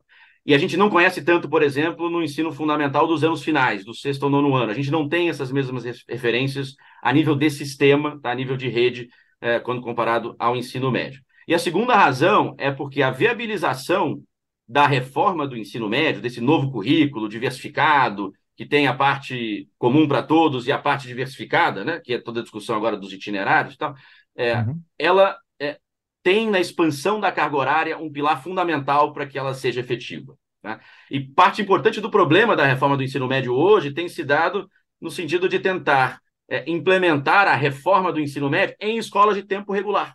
[0.45, 3.95] E a gente não conhece tanto, por exemplo, no ensino fundamental dos anos finais, do
[3.95, 4.73] sexto ou nono ano.
[4.73, 8.33] A gente não tem essas mesmas referências a nível de sistema, tá?
[8.33, 9.09] a nível de rede,
[9.43, 11.21] é, quando comparado ao ensino médio.
[11.47, 14.23] E a segunda razão é porque a viabilização
[14.67, 20.23] da reforma do ensino médio, desse novo currículo diversificado, que tem a parte comum para
[20.23, 23.79] todos e a parte diversificada, né, que é toda a discussão agora dos itinerários e
[23.79, 23.95] tal,
[24.37, 24.81] é, uhum.
[24.99, 25.79] ela é,
[26.23, 30.37] tem na expansão da carga horária um pilar fundamental para que ela seja efetiva.
[30.63, 30.79] Né?
[31.11, 34.71] E parte importante do problema da reforma do ensino médio hoje tem se dado
[35.01, 36.21] no sentido de tentar
[36.53, 40.15] é, implementar a reforma do ensino médio em escolas de tempo regular.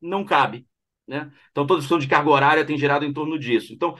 [0.00, 0.66] Não cabe.
[1.06, 1.30] Né?
[1.50, 3.72] Então, toda discussão de carga horária tem gerado em torno disso.
[3.72, 3.96] Então,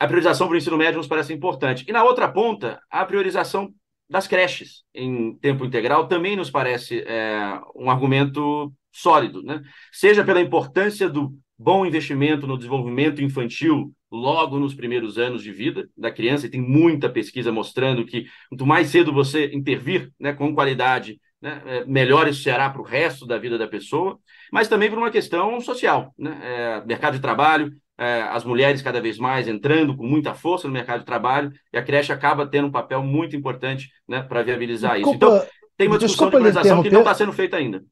[0.00, 1.84] a priorização para o ensino médio nos parece importante.
[1.86, 3.74] E na outra ponta, a priorização
[4.08, 9.60] das creches em tempo integral também nos parece é, um argumento sólido, né?
[9.92, 15.88] seja pela importância do bom investimento no desenvolvimento infantil logo nos primeiros anos de vida
[15.96, 20.54] da criança, e tem muita pesquisa mostrando que quanto mais cedo você intervir né, com
[20.54, 24.18] qualidade, né, é, melhor isso será para o resto da vida da pessoa,
[24.52, 26.14] mas também por uma questão social.
[26.16, 26.38] Né?
[26.42, 30.72] É, mercado de trabalho, é, as mulheres cada vez mais entrando com muita força no
[30.72, 34.94] mercado de trabalho, e a creche acaba tendo um papel muito importante né, para viabilizar
[34.94, 35.36] desculpa, isso.
[35.36, 37.84] Então, tem uma discussão de organização que não está sendo feita ainda.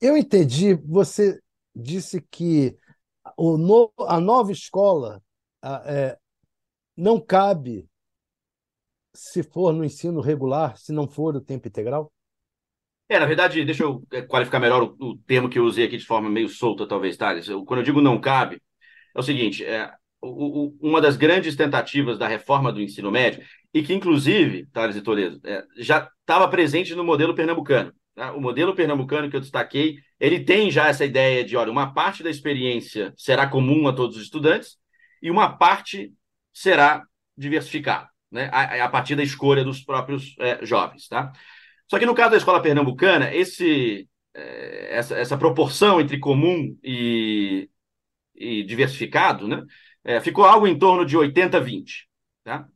[0.00, 1.38] Eu entendi, você
[1.74, 2.76] disse que
[3.36, 5.22] o no, a nova escola
[5.62, 6.18] é,
[6.96, 7.88] não cabe
[9.14, 12.12] se for no ensino regular, se não for o tempo integral?
[13.08, 15.96] É, na verdade, deixa eu é, qualificar melhor o, o termo que eu usei aqui
[15.96, 17.48] de forma meio solta, talvez, Thales.
[17.48, 18.60] Eu, quando eu digo não cabe,
[19.16, 19.90] é o seguinte: é,
[20.20, 23.42] o, o, uma das grandes tentativas da reforma do ensino médio,
[23.72, 27.92] e que, inclusive, Thales e Toledo, é, já estava presente no modelo pernambucano.
[28.14, 28.32] Tá?
[28.34, 32.22] O modelo pernambucano que eu destaquei, ele tem já essa ideia de, olha, uma parte
[32.22, 34.76] da experiência será comum a todos os estudantes
[35.22, 36.12] e uma parte
[36.52, 37.04] será
[37.36, 38.50] diversificada, né?
[38.52, 41.08] a, a partir da escolha dos próprios é, jovens.
[41.08, 41.32] Tá?
[41.88, 47.70] Só que no caso da escola pernambucana, esse, é, essa, essa proporção entre comum e,
[48.34, 49.62] e diversificado né?
[50.04, 52.06] É, ficou algo em torno de 80-20.
[52.44, 52.66] Tá?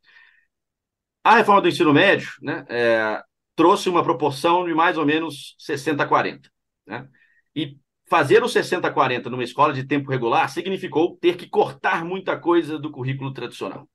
[1.24, 3.22] A reforma do ensino médio né, é,
[3.54, 6.50] trouxe uma proporção de mais ou menos 60-40.
[6.86, 7.08] Né?
[7.54, 7.78] E
[8.12, 12.90] fazer o 60-40 numa escola de tempo regular significou ter que cortar muita coisa do
[12.90, 13.88] currículo tradicional.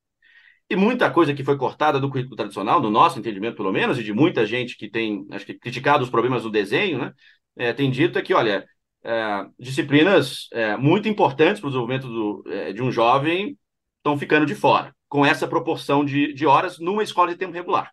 [0.67, 4.03] E muita coisa que foi cortada do currículo tradicional, no nosso entendimento pelo menos, e
[4.03, 7.13] de muita gente que tem acho que, criticado os problemas do desenho, né,
[7.55, 8.65] é, tem dito é que, olha,
[9.03, 13.55] é, disciplinas é, muito importantes para o desenvolvimento do, é, de um jovem
[13.97, 17.91] estão ficando de fora com essa proporção de, de horas numa escola de tempo regular.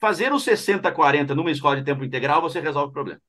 [0.00, 3.20] Fazer o 60-40 numa escola de tempo integral, você resolve o problema.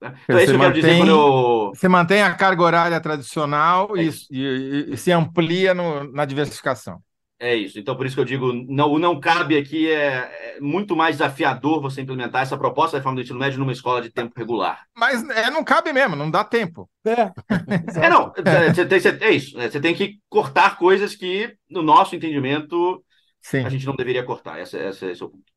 [0.00, 1.72] Então, é isso que eu quero dizer quando eu...
[1.74, 7.02] Você mantém a carga horária tradicional é e, e, e, se amplia no, na diversificação.
[7.40, 7.78] É isso.
[7.78, 11.16] Então, por isso que eu digo, não, o não cabe aqui é, é, muito mais
[11.16, 14.84] desafiador você implementar essa proposta da reforma do ensino médio numa escola de tempo regular.
[14.96, 16.90] Mas é, não cabe mesmo, não dá tempo.
[17.06, 17.30] É,
[18.04, 18.32] é não.
[18.44, 19.56] É, você tem, é isso.
[19.56, 19.70] Né?
[19.70, 23.04] Você tem que cortar coisas que, no nosso entendimento,
[23.40, 23.64] Sim.
[23.64, 24.60] a gente não deveria cortar.
[24.60, 25.47] Esse, esse, esse é o ponto.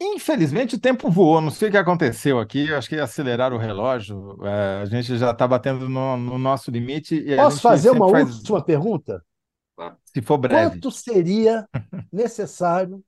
[0.00, 4.36] Infelizmente o tempo voou, não sei o que aconteceu aqui, acho que aceleraram o relógio,
[4.44, 7.24] é, a gente já está batendo no, no, nosso limite.
[7.34, 8.36] Posso fazer uma faz...
[8.36, 9.24] última pergunta?
[10.04, 10.70] Se for breve.
[10.70, 11.66] Quanto seria
[12.12, 13.02] necessário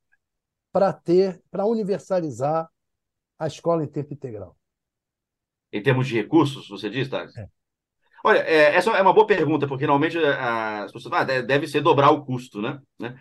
[0.72, 2.68] para ter, para universalizar
[3.39, 4.57] a escola em tempo integral?
[5.70, 7.36] Em termos de recursos, você diz, Thales?
[7.36, 7.47] É.
[8.24, 10.32] Olha, é, essa é uma boa pergunta, porque normalmente é,
[10.82, 12.80] as pessoas ah, deve ser dobrar o custo, né?
[12.99, 13.18] né?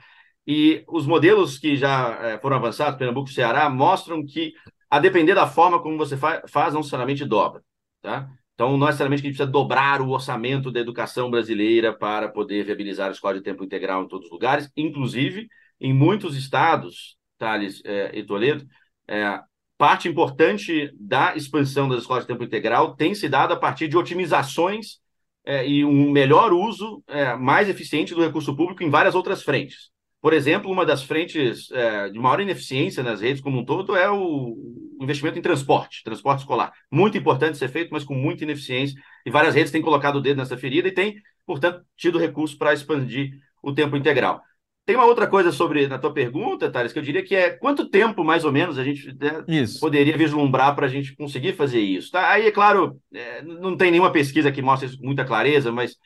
[0.47, 4.53] E os modelos que já é, foram avançados, Pernambuco e Ceará, mostram que,
[4.89, 7.61] a depender da forma como você fa faz, não necessariamente dobra.
[8.01, 8.29] Tá?
[8.53, 12.63] Então, não necessariamente que a gente precisa dobrar o orçamento da educação brasileira para poder
[12.63, 17.83] viabilizar a escola de tempo integral em todos os lugares, inclusive em muitos estados, Thales
[17.85, 18.65] é, e Toledo,
[19.07, 19.39] é,
[19.77, 23.97] parte importante da expansão das escolas de tempo integral tem se dado a partir de
[23.97, 24.99] otimizações
[25.45, 29.91] é, e um melhor uso é, mais eficiente do recurso público em várias outras frentes.
[30.21, 34.09] Por exemplo, uma das frentes é, de maior ineficiência nas redes como um todo é
[34.09, 34.55] o
[34.99, 36.73] investimento em transporte, transporte escolar.
[36.91, 38.99] Muito importante ser feito, mas com muita ineficiência.
[39.25, 41.15] E várias redes têm colocado o dedo nessa ferida e têm,
[41.45, 44.41] portanto, tido recursos para expandir o tempo integral.
[44.87, 47.89] Tem uma outra coisa sobre na tua pergunta, Thales, que eu diria que é quanto
[47.89, 49.43] tempo, mais ou menos, a gente né,
[49.81, 52.09] poderia vislumbrar para a gente conseguir fazer isso.
[52.09, 52.31] Tá?
[52.31, 55.97] Aí, é claro, é, não tem nenhuma pesquisa que mostre isso com muita clareza, mas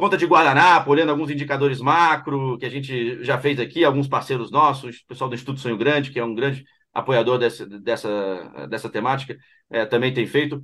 [0.00, 4.50] conta de guardanapo, olhando alguns indicadores macro que a gente já fez aqui, alguns parceiros
[4.50, 8.88] nossos, o pessoal do Instituto Sonho Grande, que é um grande apoiador dessa, dessa, dessa
[8.88, 9.36] temática,
[9.70, 10.62] é, também tem feito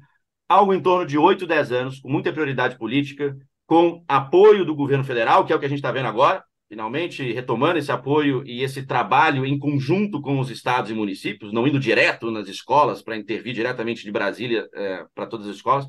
[0.49, 5.05] algo em torno de 8, 10 anos, com muita prioridade política, com apoio do governo
[5.05, 8.63] federal, que é o que a gente está vendo agora, finalmente retomando esse apoio e
[8.63, 13.17] esse trabalho em conjunto com os estados e municípios, não indo direto nas escolas para
[13.17, 15.87] intervir diretamente de Brasília é, para todas as escolas.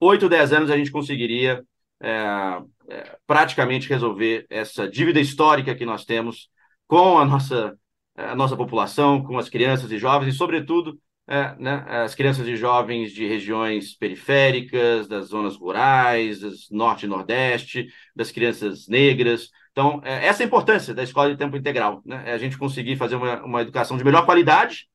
[0.00, 1.62] 8, 10 anos a gente conseguiria
[2.02, 6.48] é, é, praticamente resolver essa dívida histórica que nós temos
[6.86, 7.76] com a nossa,
[8.16, 10.98] a nossa população, com as crianças e jovens, e, sobretudo,
[11.28, 17.08] é, né, as crianças e jovens de regiões periféricas, das zonas rurais, das norte e
[17.08, 17.86] nordeste,
[18.16, 19.50] das crianças negras.
[19.70, 22.24] Então, é, essa é a importância da escola de tempo integral, né?
[22.26, 24.88] é a gente conseguir fazer uma, uma educação de melhor qualidade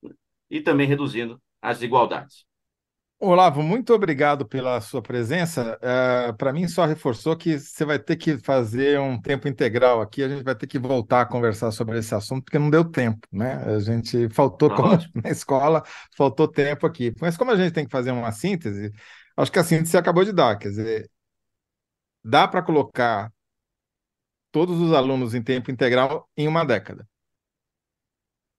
[0.50, 2.46] e também reduzindo as desigualdades.
[3.18, 5.80] Olavo, muito obrigado pela sua presença.
[5.82, 10.22] Uh, Para mim, só reforçou que você vai ter que fazer um tempo integral aqui.
[10.22, 13.26] A gente vai ter que voltar a conversar sobre esse assunto, porque não deu tempo,
[13.32, 13.56] né?
[13.66, 14.90] A gente faltou, como
[15.24, 15.82] na escola,
[16.16, 17.14] faltou tempo aqui.
[17.22, 18.92] Mas como a gente tem que fazer uma síntese,
[19.38, 20.58] acho que a síntese acabou de dar.
[20.58, 21.10] Quer dizer,
[22.24, 23.32] dá para colocar
[24.52, 27.08] todos os alunos em tempo integral em uma década.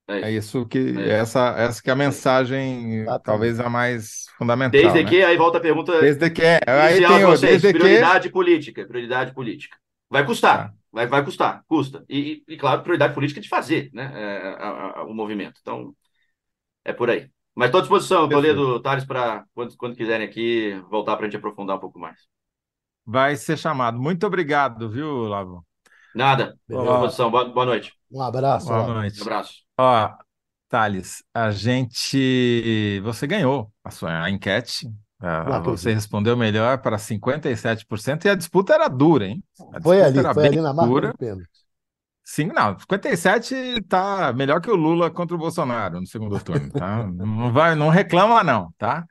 [0.08, 1.18] É, é isso que é.
[1.18, 4.80] essa essa que é a mensagem talvez a mais fundamental.
[4.80, 5.08] Desde né?
[5.08, 6.00] que aí volta a pergunta.
[6.00, 8.32] Desde que aí tem o desde prioridade que...
[8.32, 9.76] política, prioridade política.
[10.08, 10.74] Vai custar, ah.
[10.92, 12.04] vai, vai custar, custa.
[12.08, 15.58] E, e, e, claro, prioridade política de fazer, né, é, a, a, o movimento.
[15.60, 15.92] Então
[16.84, 17.28] é por aí.
[17.56, 21.38] Mas estou à disposição, Toledo, Thales, para quando, quando quiserem aqui voltar para a gente
[21.38, 22.20] aprofundar um pouco mais.
[23.04, 23.98] Vai ser chamado.
[23.98, 25.64] Muito obrigado, viu, Lavo?
[26.14, 26.56] Nada.
[26.68, 27.30] Boa, disposição.
[27.30, 27.92] Boa, boa noite.
[28.10, 28.68] Um abraço.
[28.68, 29.18] Boa noite.
[29.20, 29.65] Um abraço.
[29.78, 30.14] Ó,
[30.68, 33.00] Thales, a gente.
[33.02, 34.88] Você ganhou a sua enquete.
[35.18, 39.42] Ah, você respondeu melhor para 57% e a disputa era dura, hein?
[39.72, 41.08] A foi ali, foi ali na marca dura.
[41.12, 41.48] do pênalti.
[42.22, 47.06] Sim, não, 57 está melhor que o Lula contra o Bolsonaro no segundo turno, tá?
[47.06, 49.06] Não vai, não reclama não, tá?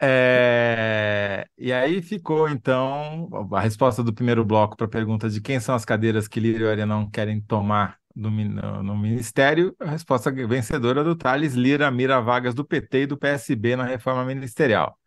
[0.00, 1.46] É...
[1.56, 5.74] E aí ficou, então, a resposta do primeiro bloco para a pergunta de quem são
[5.74, 11.54] as cadeiras que Lírio e não querem tomar no, Ministério, a resposta vencedora do Thales
[11.54, 14.98] Lira mira vagas do PT e do PSB na reforma ministerial.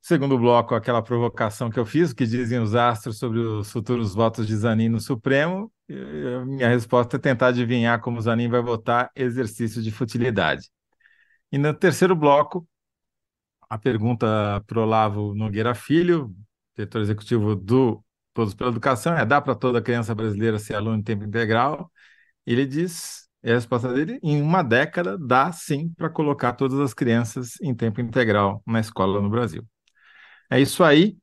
[0.00, 4.46] Segundo bloco, aquela provocação que eu fiz, que dizem os astros sobre os futuros votos
[4.46, 5.72] de Zanin no Supremo.
[6.46, 10.70] minha resposta é tentar adivinhar como Zanin vai votar, exercício de futilidade.
[11.50, 12.68] E no terceiro bloco,
[13.68, 16.34] a pergunta para Olavo Nogueira Filho,
[16.76, 18.03] diretor executivo do
[18.34, 21.90] pela Educação, é: dá para toda criança brasileira ser aluno em tempo integral?
[22.46, 26.94] Ele diz, é a resposta dele, em uma década dá sim para colocar todas as
[26.94, 29.64] crianças em tempo integral na escola no Brasil.
[30.50, 31.16] É isso aí.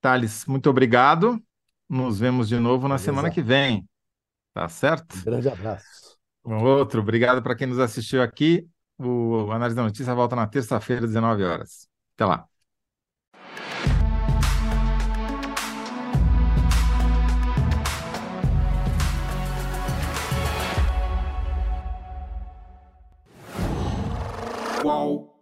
[0.00, 1.42] Thales, muito obrigado.
[1.88, 3.04] Nos vemos de novo na Beleza.
[3.04, 3.88] semana que vem.
[4.52, 5.16] Tá certo?
[5.16, 6.18] Um grande abraço.
[6.44, 7.00] Um outro.
[7.00, 8.66] Obrigado para quem nos assistiu aqui.
[8.98, 11.88] O Análise da Notícia volta na terça-feira, 19 horas.
[12.14, 12.53] Até lá.
[24.84, 25.33] Qual?